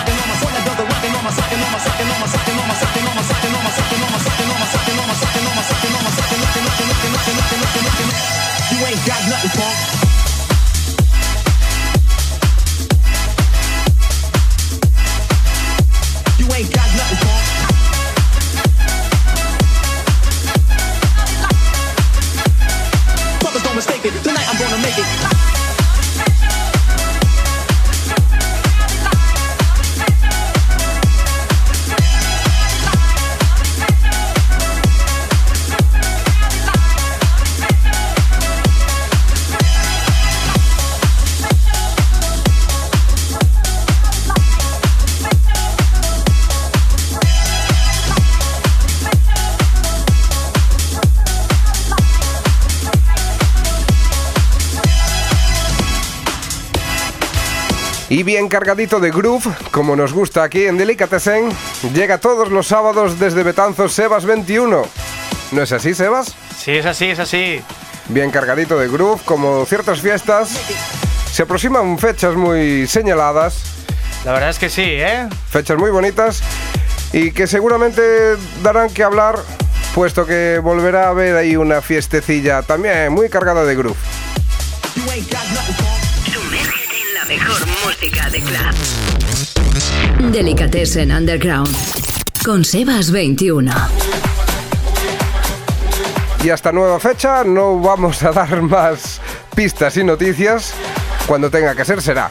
Y 58.16 58.22
bien 58.22 58.48
cargadito 58.48 58.98
de 58.98 59.10
groove, 59.10 59.46
como 59.70 59.94
nos 59.94 60.14
gusta 60.14 60.42
aquí 60.42 60.64
en 60.64 60.78
Delicatessen, 60.78 61.50
llega 61.92 62.16
todos 62.16 62.50
los 62.50 62.66
sábados 62.66 63.20
desde 63.20 63.42
Betanzos 63.42 63.92
Sebas 63.92 64.24
21. 64.24 64.84
¿No 65.52 65.62
es 65.62 65.70
así, 65.70 65.92
Sebas? 65.92 66.34
Sí, 66.56 66.70
es 66.70 66.86
así, 66.86 67.10
es 67.10 67.18
así. 67.18 67.60
Bien 68.08 68.30
cargadito 68.30 68.78
de 68.78 68.88
groove, 68.88 69.20
como 69.26 69.66
ciertas 69.66 70.00
fiestas. 70.00 70.48
Se 71.30 71.42
aproximan 71.42 71.98
fechas 71.98 72.36
muy 72.36 72.86
señaladas. 72.86 73.84
La 74.24 74.32
verdad 74.32 74.48
es 74.48 74.58
que 74.58 74.70
sí, 74.70 74.80
¿eh? 74.86 75.28
Fechas 75.50 75.76
muy 75.76 75.90
bonitas 75.90 76.42
y 77.12 77.32
que 77.32 77.46
seguramente 77.46 78.00
darán 78.62 78.88
que 78.88 79.02
hablar, 79.02 79.38
puesto 79.94 80.24
que 80.24 80.58
volverá 80.62 81.08
a 81.08 81.10
haber 81.10 81.36
ahí 81.36 81.54
una 81.54 81.82
fiestecilla 81.82 82.62
también 82.62 83.12
muy 83.12 83.28
cargada 83.28 83.66
de 83.66 83.74
groove 83.74 83.98
mejor 87.28 87.66
música 87.84 88.30
de 88.30 88.40
club. 88.40 90.30
Delicatessen 90.32 91.10
Underground. 91.10 91.74
Con 92.44 92.64
Sebas 92.64 93.10
21. 93.10 93.72
Y 96.44 96.50
hasta 96.50 96.70
nueva 96.70 97.00
fecha 97.00 97.42
no 97.42 97.80
vamos 97.80 98.22
a 98.22 98.30
dar 98.30 98.62
más 98.62 99.20
pistas 99.54 99.96
y 99.96 100.04
noticias. 100.04 100.74
Cuando 101.26 101.50
tenga 101.50 101.74
que 101.74 101.84
ser 101.84 102.00
será. 102.00 102.30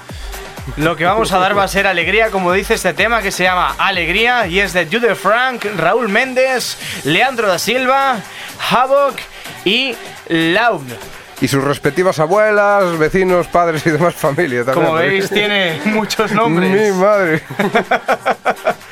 Lo 0.77 0.95
que 0.95 1.03
vamos 1.03 1.31
a 1.33 1.39
dar 1.39 1.57
va 1.57 1.63
a 1.63 1.67
ser 1.67 1.85
alegría, 1.87 2.31
como 2.31 2.53
dice 2.53 2.75
este 2.75 2.93
tema 2.93 3.21
que 3.21 3.31
se 3.31 3.43
llama 3.43 3.75
Alegría 3.77 4.47
y 4.47 4.59
es 4.59 4.73
de 4.73 4.85
Jude 4.85 5.15
Frank, 5.15 5.65
Raúl 5.77 6.09
Méndez, 6.09 6.77
Leandro 7.03 7.47
da 7.47 7.59
Silva, 7.59 8.19
Havoc 8.71 9.15
y 9.65 9.95
Laug 10.29 10.83
y 11.41 11.47
sus 11.47 11.63
respectivas 11.63 12.19
abuelas, 12.19 12.97
vecinos, 12.97 13.47
padres 13.47 13.85
y 13.85 13.91
demás 13.91 14.15
familia 14.15 14.63
Como 14.65 14.93
veis, 14.93 15.29
tiene 15.29 15.79
muchos 15.85 16.31
nombres. 16.31 16.71
Mi 16.71 16.99
madre. 16.99 17.41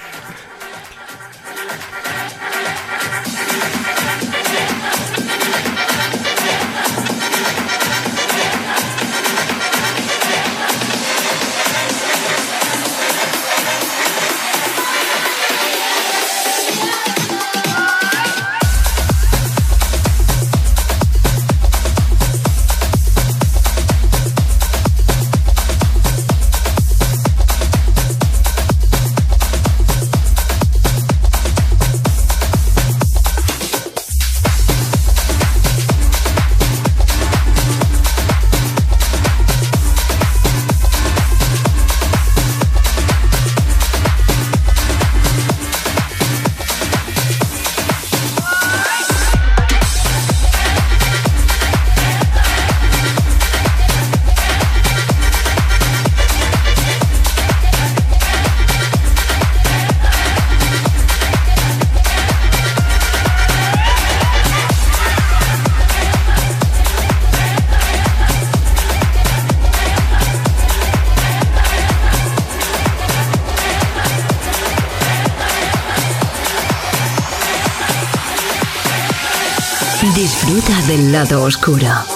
lado 81.24 81.44
oscuro. 81.44 82.13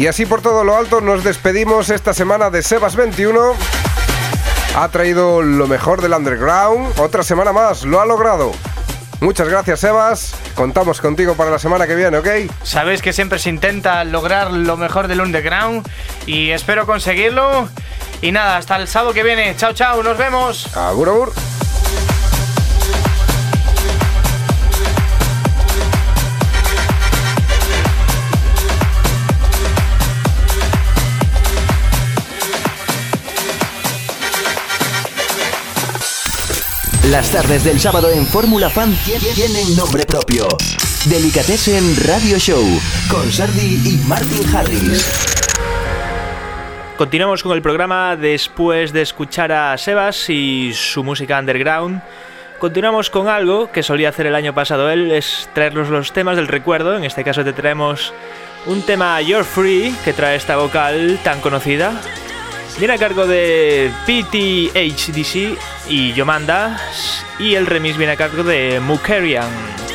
Y 0.00 0.06
así 0.06 0.24
por 0.24 0.40
todo 0.40 0.64
lo 0.64 0.78
alto 0.78 1.02
nos 1.02 1.24
despedimos 1.24 1.90
esta 1.90 2.14
semana 2.14 2.48
de 2.48 2.62
Sebas 2.62 2.96
21. 2.96 3.52
Ha 4.74 4.88
traído 4.88 5.42
lo 5.42 5.66
mejor 5.66 6.00
del 6.00 6.14
underground. 6.14 6.98
Otra 6.98 7.22
semana 7.22 7.52
más, 7.52 7.82
lo 7.84 8.00
ha 8.00 8.06
logrado. 8.06 8.50
Muchas 9.20 9.46
gracias, 9.50 9.80
Sebas. 9.80 10.34
Contamos 10.54 11.02
contigo 11.02 11.34
para 11.34 11.50
la 11.50 11.58
semana 11.58 11.86
que 11.86 11.96
viene, 11.96 12.16
¿ok? 12.16 12.28
Sabéis 12.62 13.02
que 13.02 13.12
siempre 13.12 13.38
se 13.38 13.50
intenta 13.50 14.02
lograr 14.04 14.50
lo 14.50 14.78
mejor 14.78 15.06
del 15.06 15.20
underground 15.20 15.86
y 16.24 16.48
espero 16.48 16.86
conseguirlo. 16.86 17.68
Y 18.22 18.32
nada, 18.32 18.56
hasta 18.56 18.76
el 18.76 18.88
sábado 18.88 19.12
que 19.12 19.22
viene. 19.22 19.54
Chao, 19.58 19.74
chao, 19.74 20.02
nos 20.02 20.16
vemos. 20.16 20.74
Agur, 20.78 21.10
agur. 21.10 21.32
Las 37.08 37.32
tardes 37.32 37.64
del 37.64 37.80
sábado 37.80 38.10
en 38.10 38.26
Fórmula 38.26 38.68
Fan 38.68 38.94
tienen 39.34 39.74
nombre 39.74 40.04
propio. 40.04 40.46
Delicatessen 41.06 41.96
Radio 42.06 42.38
Show 42.38 42.62
con 43.10 43.32
Sardi 43.32 43.80
y 43.84 43.96
Martin 44.06 44.54
Harris. 44.54 45.10
Continuamos 46.98 47.42
con 47.42 47.52
el 47.52 47.62
programa 47.62 48.16
después 48.16 48.92
de 48.92 49.00
escuchar 49.00 49.50
a 49.50 49.76
Sebas 49.78 50.28
y 50.28 50.72
su 50.74 51.02
música 51.02 51.38
underground. 51.38 52.02
Continuamos 52.58 53.08
con 53.08 53.28
algo 53.28 53.72
que 53.72 53.82
solía 53.82 54.10
hacer 54.10 54.26
el 54.26 54.34
año 54.34 54.54
pasado 54.54 54.90
él, 54.90 55.10
es 55.10 55.48
traernos 55.54 55.88
los 55.88 56.12
temas 56.12 56.36
del 56.36 56.48
recuerdo. 56.48 56.96
En 56.96 57.04
este 57.04 57.24
caso 57.24 57.42
te 57.42 57.54
traemos 57.54 58.12
un 58.66 58.82
tema 58.82 59.20
You're 59.22 59.44
Free 59.44 59.96
que 60.04 60.12
trae 60.12 60.36
esta 60.36 60.58
vocal 60.58 61.18
tan 61.24 61.40
conocida. 61.40 61.98
Viene 62.78 62.94
a 62.94 62.98
cargo 62.98 63.26
de 63.26 63.90
PTHDC 64.06 65.58
y 65.88 66.12
Yomanda 66.14 66.80
y 67.38 67.54
el 67.54 67.66
remix 67.66 67.96
viene 67.96 68.12
a 68.12 68.16
cargo 68.16 68.42
de 68.42 68.80
Mukerian. 68.80 69.89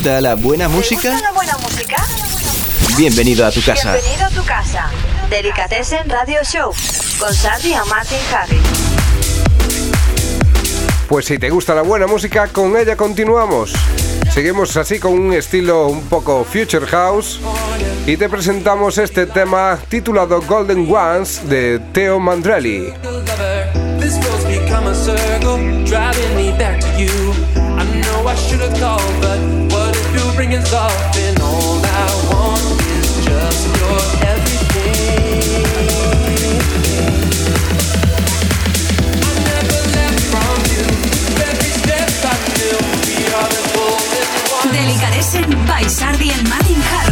Gusta 0.00 0.20
la 0.22 0.34
buena 0.34 0.66
música? 0.66 1.02
¿Te 1.02 1.10
gusta 1.10 1.28
la 1.28 1.32
buena 1.32 1.58
música? 1.58 1.96
Bienvenido 2.96 3.44
a 3.44 3.50
tu 3.50 3.60
casa. 3.60 3.92
Bienvenido 3.92 4.24
a 4.24 4.30
tu 4.30 4.44
casa. 4.46 4.90
Delicatessen 5.28 6.08
Radio 6.08 6.40
Show 6.42 6.72
con 7.18 7.34
Sandy 7.34 7.72
y 7.72 7.88
Martin 7.90 8.18
Harris. 8.34 8.62
Pues 11.06 11.26
si 11.26 11.36
te 11.38 11.50
gusta 11.50 11.74
la 11.74 11.82
buena 11.82 12.06
música, 12.06 12.48
con 12.48 12.78
ella 12.78 12.96
continuamos. 12.96 13.74
Seguimos 14.32 14.74
así 14.78 14.98
con 14.98 15.12
un 15.12 15.34
estilo 15.34 15.88
un 15.88 16.08
poco 16.08 16.44
Future 16.44 16.86
House 16.86 17.38
y 18.06 18.16
te 18.16 18.30
presentamos 18.30 18.96
este 18.96 19.26
tema 19.26 19.78
titulado 19.90 20.40
Golden 20.40 20.90
Ones 20.90 21.46
de 21.46 21.78
Theo 21.92 22.18
Mandrelli. 22.18 22.94
I 28.30 28.34
should 28.36 28.60
have 28.60 28.78
called, 28.78 29.19
Delicatessen 44.72 45.66
by 45.66 45.82
Sardi 45.88 46.30
and 46.30 46.48
Martin 46.48 46.80
Harris. 46.80 47.09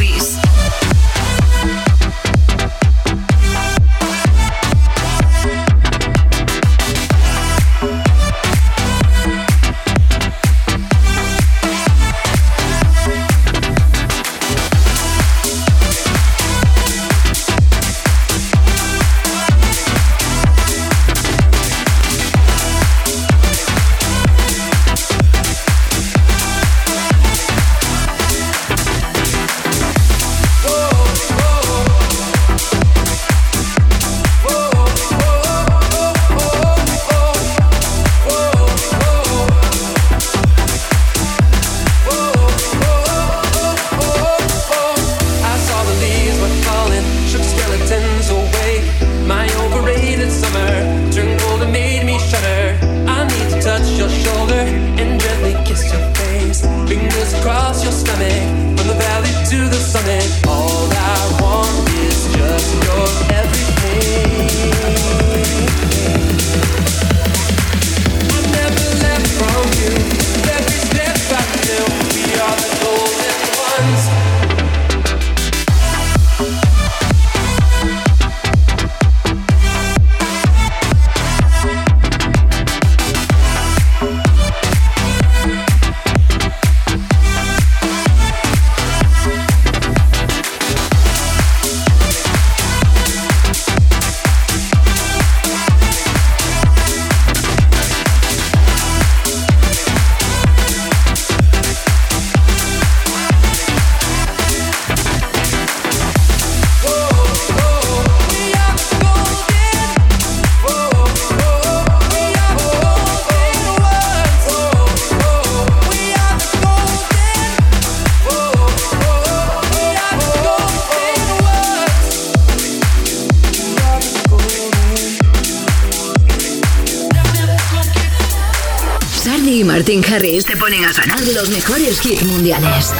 Martin 129.98 130.14
Harris 130.14 130.44
te 130.44 130.56
ponen 130.56 130.84
a 130.84 130.92
ganar 130.92 131.20
los 131.34 131.48
mejores 131.48 132.06
hits 132.06 132.22
mundiales. 132.24 132.94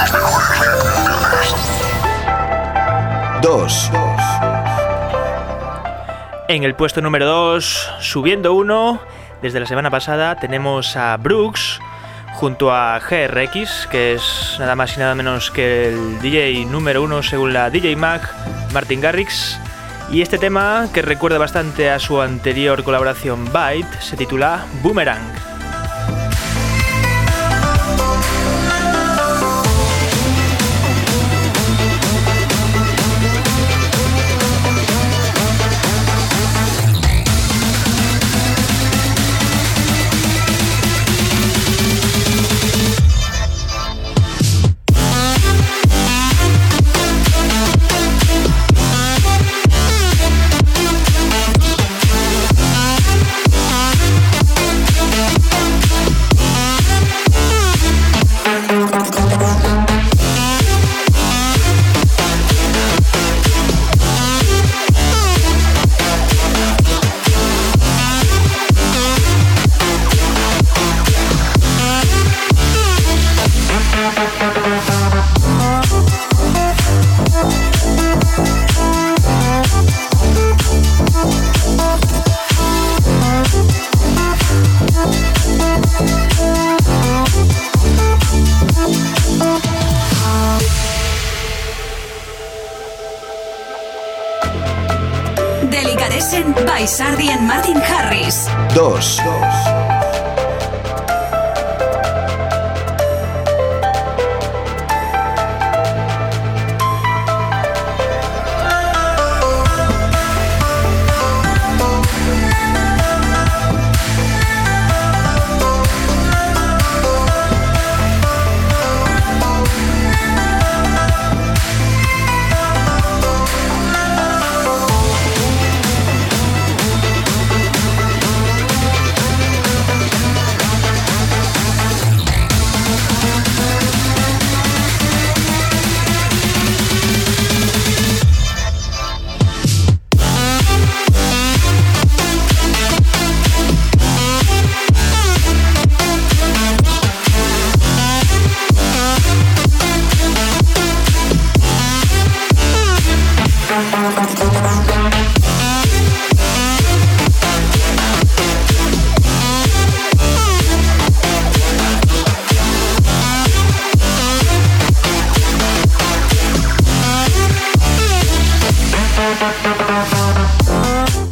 2. 3.41 3.91
En 6.49 6.65
el 6.65 6.75
puesto 6.75 7.01
número 7.01 7.27
2, 7.27 7.91
subiendo 8.01 8.53
uno, 8.55 9.01
desde 9.43 9.61
la 9.61 9.67
semana 9.67 9.91
pasada 9.91 10.37
tenemos 10.41 10.97
a 10.97 11.17
Brooks 11.19 11.79
junto 12.35 12.73
a 12.73 12.99
GRX, 12.99 13.87
que 13.89 14.15
es 14.15 14.57
nada 14.59 14.75
más 14.75 14.97
y 14.97 14.99
nada 14.99 15.15
menos 15.15 15.53
que 15.53 15.91
el 15.91 16.21
DJ 16.21 16.65
número 16.65 17.03
uno 17.03 17.23
según 17.23 17.53
la 17.53 17.71
DJ 17.71 17.95
Mag, 17.95 18.23
Martin 18.73 19.01
Garrix. 19.01 19.57
Y 20.11 20.23
este 20.23 20.39
tema, 20.39 20.89
que 20.93 21.03
recuerda 21.03 21.39
bastante 21.39 21.91
a 21.91 22.01
su 22.01 22.21
anterior 22.21 22.83
colaboración 22.83 23.45
Byte, 23.53 24.01
se 24.01 24.17
titula 24.17 24.67
Boomerang. 24.83 25.38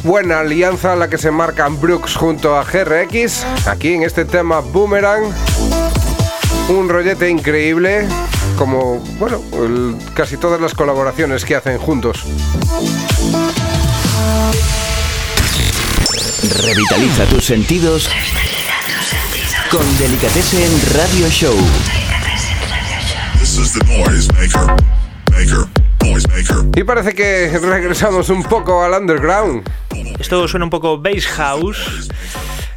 Buena 0.07 0.39
alianza 0.39 0.95
la 0.95 1.09
que 1.09 1.17
se 1.17 1.31
marcan 1.31 1.81
Brooks 1.81 2.15
junto 2.15 2.57
a 2.57 2.63
GRX. 2.63 3.43
Aquí 3.67 3.93
en 3.93 4.03
este 4.03 4.23
tema 4.23 4.61
Boomerang. 4.61 5.23
Un 6.69 6.87
rollete 6.87 7.29
increíble, 7.29 8.07
como, 8.57 8.99
bueno, 9.19 9.41
casi 10.13 10.37
todas 10.37 10.61
las 10.61 10.73
colaboraciones 10.73 11.43
que 11.43 11.55
hacen 11.55 11.77
juntos. 11.77 12.23
Revitaliza 16.63 17.25
tus 17.25 17.45
sentidos 17.45 18.09
con 19.69 19.81
en 19.81 20.95
Radio 20.95 21.29
Show. 21.29 21.55
Y 26.75 26.83
parece 26.83 27.13
que 27.13 27.57
regresamos 27.59 28.29
un 28.29 28.43
poco 28.43 28.83
al 28.83 28.93
underground. 28.93 29.67
Esto 30.19 30.47
suena 30.47 30.65
un 30.65 30.69
poco 30.69 30.97
bass 30.97 31.27
house. 31.27 32.09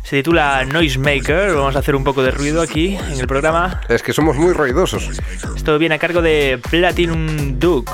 Se 0.03 0.17
titula 0.17 0.65
Noisemaker. 0.65 1.55
Vamos 1.55 1.77
a 1.77 1.79
hacer 1.79 1.95
un 1.95 2.05
poco 2.05 2.23
de 2.23 2.31
ruido 2.31 2.61
aquí 2.63 2.97
en 2.97 3.21
el 3.21 3.27
programa. 3.27 3.81
Es 3.89 4.03
que 4.03 4.13
somos 4.13 4.37
muy 4.37 4.53
ruidosos. 4.53 5.09
Esto 5.55 5.79
viene 5.79 5.95
a 5.95 5.99
cargo 5.99 6.23
de 6.23 6.61
Platinum 6.71 7.59
Duke. 7.59 7.93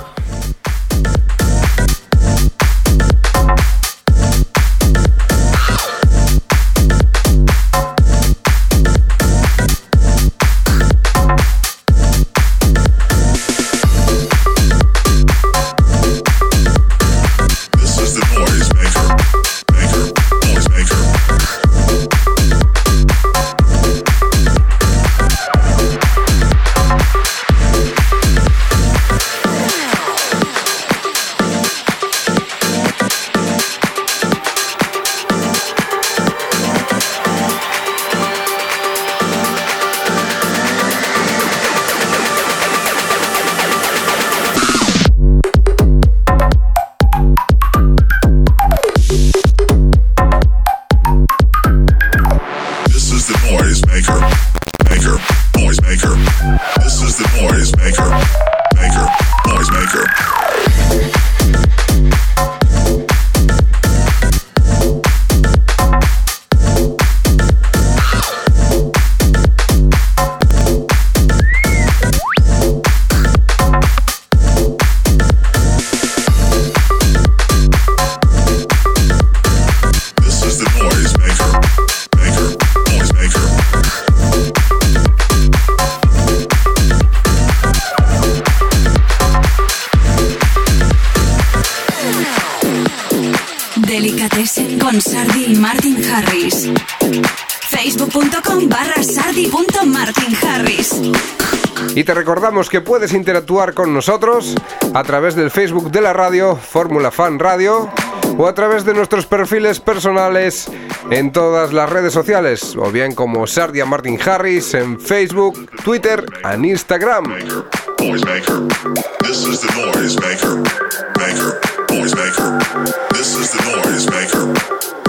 Te 102.06 102.14
recordamos 102.14 102.70
que 102.70 102.80
puedes 102.80 103.12
interactuar 103.12 103.74
con 103.74 103.92
nosotros 103.92 104.54
a 104.94 105.02
través 105.02 105.34
del 105.34 105.50
Facebook 105.50 105.90
de 105.90 106.00
la 106.00 106.12
radio, 106.12 106.54
Fórmula 106.54 107.10
Fan 107.10 107.40
Radio, 107.40 107.90
o 108.38 108.46
a 108.46 108.54
través 108.54 108.84
de 108.84 108.94
nuestros 108.94 109.26
perfiles 109.26 109.80
personales 109.80 110.70
en 111.10 111.32
todas 111.32 111.72
las 111.72 111.90
redes 111.90 112.12
sociales, 112.12 112.76
o 112.76 112.92
bien 112.92 113.12
como 113.12 113.48
Sardia 113.48 113.86
Martin 113.86 114.20
Harris 114.24 114.74
en 114.74 115.00
Facebook, 115.00 115.68
Twitter 115.82 116.24
e 116.44 116.54
Instagram. 116.54 117.24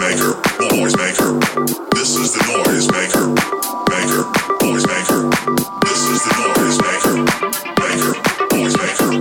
maker, 0.07 0.39
noise 0.71 0.95
maker. 0.95 1.33
This 1.91 2.15
is 2.15 2.33
the 2.33 2.43
noise 2.65 2.87
maker, 2.91 3.27
maker, 3.91 4.23
noise 4.63 4.87
maker. 4.87 5.29
This 5.83 6.01
is 6.07 6.21
the 6.23 6.33
noise 6.55 6.79
maker, 6.87 7.17
maker, 7.81 8.13
noise 8.55 8.77
maker. 8.77 9.11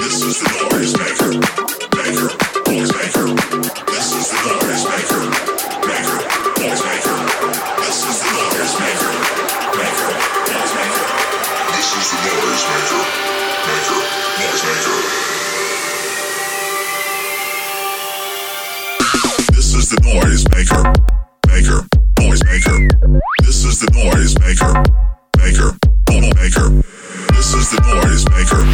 This 0.00 0.22
is 0.22 0.40
the 0.40 0.48
noise 0.70 0.96
maker. 0.96 1.61
the 19.92 20.00
noise 20.08 20.48
maker, 20.48 20.82
maker, 21.52 21.84
noise 22.18 22.42
maker. 22.44 22.88
This 23.42 23.64
is 23.64 23.80
the 23.80 23.90
noise 23.92 24.38
maker, 24.40 24.72
maker, 25.36 25.76
noise 26.08 26.32
maker. 26.32 26.68
This 27.36 27.52
is 27.52 27.70
the 27.70 27.80
noise 27.92 28.24
maker, 28.32 28.64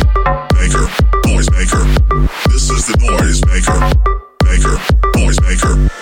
maker, 0.54 0.86
noise 1.26 1.50
maker. 1.50 1.82
This 2.50 2.70
is 2.70 2.86
the 2.86 2.96
noise 3.02 3.42
maker, 3.50 3.80
maker, 4.46 4.78
noise 5.18 5.40
maker. 5.42 5.97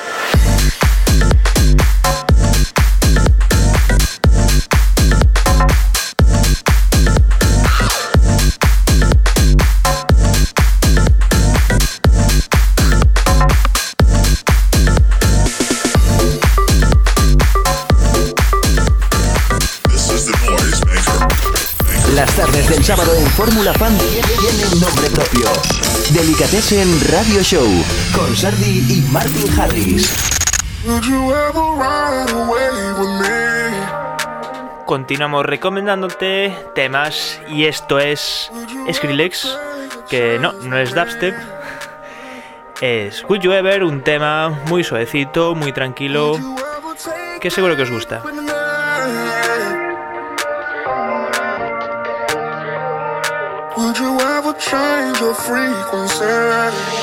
En 26.71 27.01
Radio 27.11 27.43
Show 27.43 27.67
con 28.15 28.37
Sardi 28.37 28.79
y 28.89 29.01
Martin 29.11 29.59
Harris. 29.59 30.09
Continuamos 34.85 35.45
recomendándote 35.47 36.55
temas 36.77 37.41
y 37.49 37.65
esto 37.65 37.99
es 37.99 38.53
Skrillex, 38.93 39.59
que 40.09 40.39
no, 40.39 40.53
no 40.53 40.79
es 40.79 40.95
dubstep. 40.95 41.35
Es 42.81 43.25
Would 43.25 43.41
You 43.41 43.51
Ever, 43.51 43.83
un 43.83 44.03
tema 44.03 44.51
muy 44.69 44.85
suavecito, 44.85 45.57
muy 45.57 45.73
tranquilo, 45.73 46.39
que 47.41 47.51
seguro 47.51 47.75
que 47.75 47.83
os 47.83 47.91
gusta. 47.91 48.23
Your 55.21 55.35
frequency. 55.35 56.96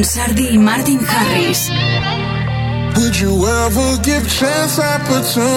Con 0.00 0.06
Sardi 0.06 0.48
y 0.48 0.56
Martin 0.56 0.98
Harris. 0.98 1.68
Would 2.96 3.20
you 3.20 3.46
ever 3.46 3.98
give 4.02 4.26
chance 4.26 4.78
opportunity? 4.78 5.50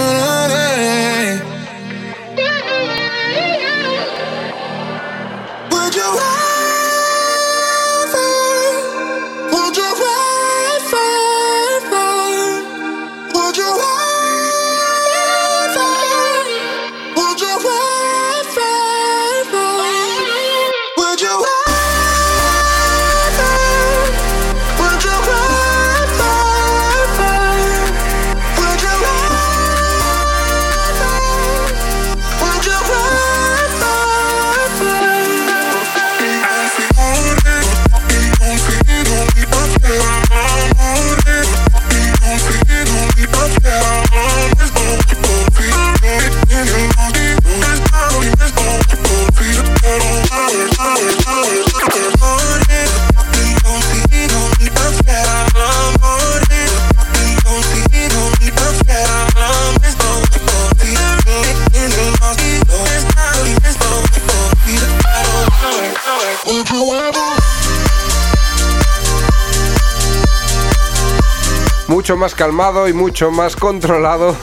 Mucho 71.93 72.17
más 72.17 72.33
calmado 72.33 72.87
y 72.87 72.93
mucho 72.93 73.29
más 73.29 73.55
controlado 73.55 74.35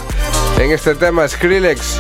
en 0.57 0.71
este 0.71 0.95
tema 0.95 1.27
Skrillex. 1.27 1.99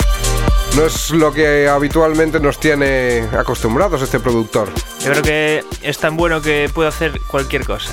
No 0.76 0.86
es 0.86 1.10
lo 1.10 1.32
que 1.32 1.68
habitualmente 1.68 2.38
nos 2.38 2.60
tiene 2.60 3.28
acostumbrados 3.36 4.00
este 4.00 4.20
productor. 4.20 4.68
Yo 5.00 5.10
creo 5.10 5.22
que 5.24 5.64
es 5.82 5.98
tan 5.98 6.16
bueno 6.16 6.40
que 6.40 6.70
puede 6.72 6.88
hacer 6.88 7.20
cualquier 7.26 7.66
cosa. 7.66 7.90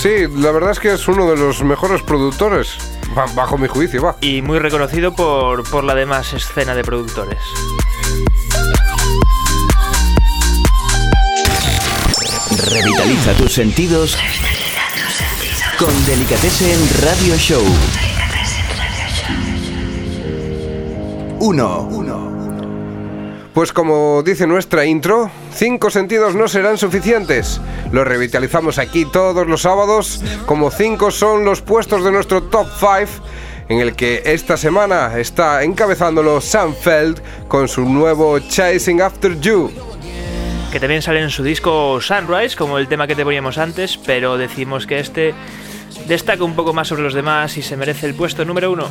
Sí, 0.00 0.28
la 0.36 0.52
verdad 0.52 0.70
es 0.70 0.78
que 0.78 0.92
es 0.92 1.08
uno 1.08 1.28
de 1.28 1.36
los 1.36 1.64
mejores 1.64 2.00
productores, 2.02 2.76
bajo 3.34 3.58
mi 3.58 3.66
juicio, 3.66 4.02
va. 4.02 4.16
Y 4.20 4.40
muy 4.40 4.60
reconocido 4.60 5.12
por, 5.12 5.68
por 5.68 5.82
la 5.82 5.96
demás 5.96 6.32
escena 6.32 6.76
de 6.76 6.84
productores. 6.84 7.40
Revitaliza 12.70 13.32
tus 13.32 13.52
sentidos 13.52 14.16
con 15.80 16.06
Delicatessen 16.06 16.78
Radio 17.02 17.34
Show. 17.36 17.62
1. 21.38 21.88
Pues 23.54 23.72
como 23.72 24.22
dice 24.22 24.46
nuestra 24.46 24.84
intro, 24.84 25.30
cinco 25.54 25.88
sentidos 25.88 26.34
no 26.34 26.48
serán 26.48 26.76
suficientes. 26.76 27.62
Lo 27.92 28.04
revitalizamos 28.04 28.78
aquí 28.78 29.06
todos 29.06 29.46
los 29.46 29.62
sábados, 29.62 30.22
como 30.44 30.70
cinco 30.70 31.10
son 31.10 31.46
los 31.46 31.62
puestos 31.62 32.04
de 32.04 32.12
nuestro 32.12 32.42
top 32.42 32.68
5, 32.78 33.24
en 33.70 33.80
el 33.80 33.96
que 33.96 34.20
esta 34.26 34.58
semana 34.58 35.18
está 35.18 35.62
encabezándolo 35.62 36.42
Sam 36.42 36.74
Feld 36.74 37.22
con 37.48 37.68
su 37.68 37.86
nuevo 37.86 38.38
Chasing 38.38 39.00
After 39.00 39.40
You 39.40 39.70
que 40.70 40.78
también 40.78 41.02
sale 41.02 41.20
en 41.20 41.30
su 41.30 41.42
disco 41.42 42.00
Sunrise, 42.00 42.54
como 42.54 42.78
el 42.78 42.86
tema 42.86 43.08
que 43.08 43.16
te 43.16 43.24
poníamos 43.24 43.58
antes, 43.58 43.96
pero 43.96 44.38
decimos 44.38 44.86
que 44.86 45.00
este 45.00 45.34
destaca 46.06 46.44
un 46.44 46.54
poco 46.54 46.72
más 46.72 46.88
sobre 46.88 47.02
los 47.02 47.14
demás 47.14 47.56
y 47.56 47.62
se 47.62 47.76
merece 47.76 48.06
el 48.06 48.14
puesto 48.14 48.44
número 48.44 48.72
uno. 48.72 48.88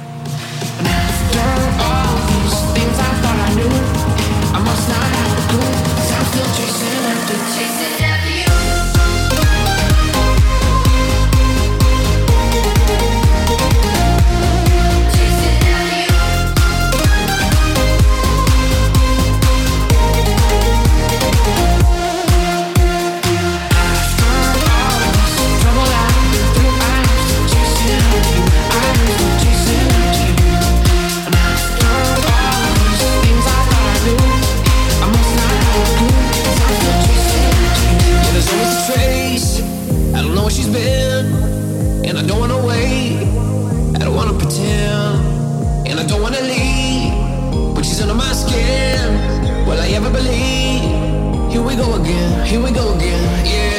never 50.01 50.13
believe. 50.13 51.51
Here 51.51 51.61
we 51.61 51.75
go 51.75 51.95
again, 51.95 52.45
here 52.45 52.63
we 52.63 52.71
go 52.71 52.95
again, 52.95 53.45
yeah. 53.45 53.78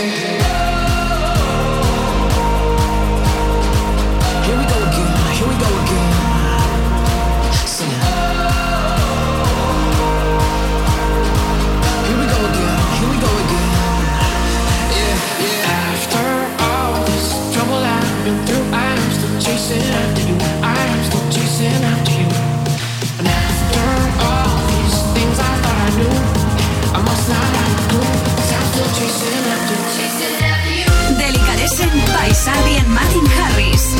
Martin 32.89 33.27
Harris. 33.27 33.95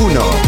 Uno. 0.00 0.47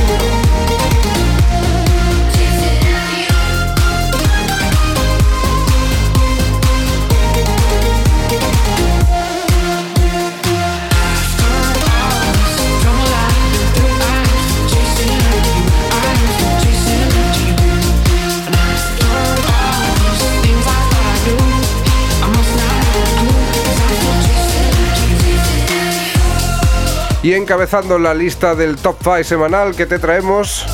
Y 27.22 27.34
encabezando 27.34 27.98
la 27.98 28.14
lista 28.14 28.54
del 28.54 28.76
Top 28.76 28.96
5 29.02 29.24
semanal 29.24 29.74
que 29.76 29.86
te 29.86 29.98
traemos 29.98 30.64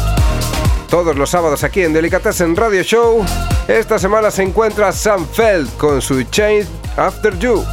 todos 0.88 1.16
los 1.16 1.30
sábados 1.30 1.64
aquí 1.64 1.82
en 1.82 1.92
Delicatessen 1.92 2.54
Radio 2.54 2.82
Show, 2.84 3.24
esta 3.66 3.98
semana 3.98 4.30
se 4.30 4.44
encuentra 4.44 4.92
Sam 4.92 5.26
Feld 5.26 5.76
con 5.76 6.00
su 6.00 6.22
Change 6.22 6.68
After 6.96 7.36
You. 7.38 7.64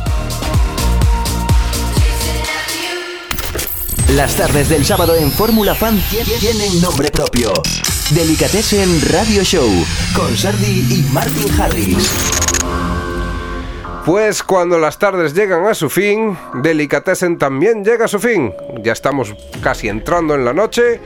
Las 4.15 4.35
tardes 4.35 4.69
del 4.69 4.85
sábado 4.85 5.15
en 5.15 5.31
Fórmula 5.31 5.75
Fan 5.75 6.01
tienen 6.39 6.81
nombre 6.81 7.11
propio. 7.11 7.53
Delicatessen 8.09 9.01
Radio 9.11 9.43
Show 9.43 9.69
con 10.15 10.35
Sardi 10.35 10.85
y 10.89 11.05
Martin 11.11 11.61
Harris. 11.61 12.42
Pues 14.05 14.43
cuando 14.43 14.79
las 14.79 14.99
tardes 14.99 15.33
llegan 15.33 15.65
a 15.65 15.73
su 15.73 15.89
fin, 15.89 16.37
Delicatessen 16.55 17.37
también 17.37 17.85
llega 17.85 18.05
a 18.05 18.07
su 18.09 18.19
fin. 18.19 18.53
Ya 18.81 18.91
estamos 18.91 19.33
casi 19.61 19.87
entrando 19.87 20.35
en 20.35 20.43
la 20.43 20.53
noche, 20.53 20.99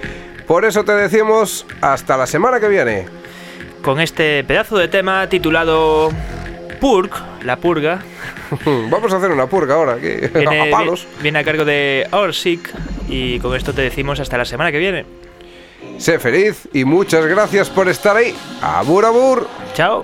por 0.48 0.66
eso 0.66 0.84
te 0.84 0.94
decimos 0.94 1.68
hasta 1.82 2.18
la 2.18 2.26
semana 2.26 2.60
que 2.60 2.68
viene. 2.68 3.06
Con 3.84 4.00
este 4.00 4.44
pedazo 4.44 4.78
de 4.78 4.88
tema 4.88 5.30
titulado 5.30 6.10
Purg, 6.82 7.12
la 7.44 7.58
purga. 7.58 8.02
Vamos 8.90 9.14
a 9.14 9.18
hacer 9.18 9.30
una 9.30 9.46
purga 9.46 9.76
ahora, 9.76 9.94
aquí, 9.94 10.28
viene, 10.34 10.62
a 10.68 10.72
palos. 10.72 11.08
Viene 11.22 11.38
a 11.38 11.44
cargo 11.44 11.66
de 11.66 12.08
Orsic 12.12 12.74
y 13.08 13.40
con 13.40 13.56
esto 13.56 13.74
te 13.74 13.84
decimos 13.84 14.20
hasta 14.20 14.40
la 14.40 14.46
semana 14.46 14.72
que 14.72 14.80
viene. 14.80 15.06
Sé 16.00 16.18
feliz 16.18 16.68
y 16.74 16.84
muchas 16.84 17.28
gracias 17.28 17.70
por 17.70 17.90
estar 17.90 18.18
ahí. 18.18 18.36
Abur, 18.62 19.06
abur. 19.06 19.48
Chao. 19.76 20.04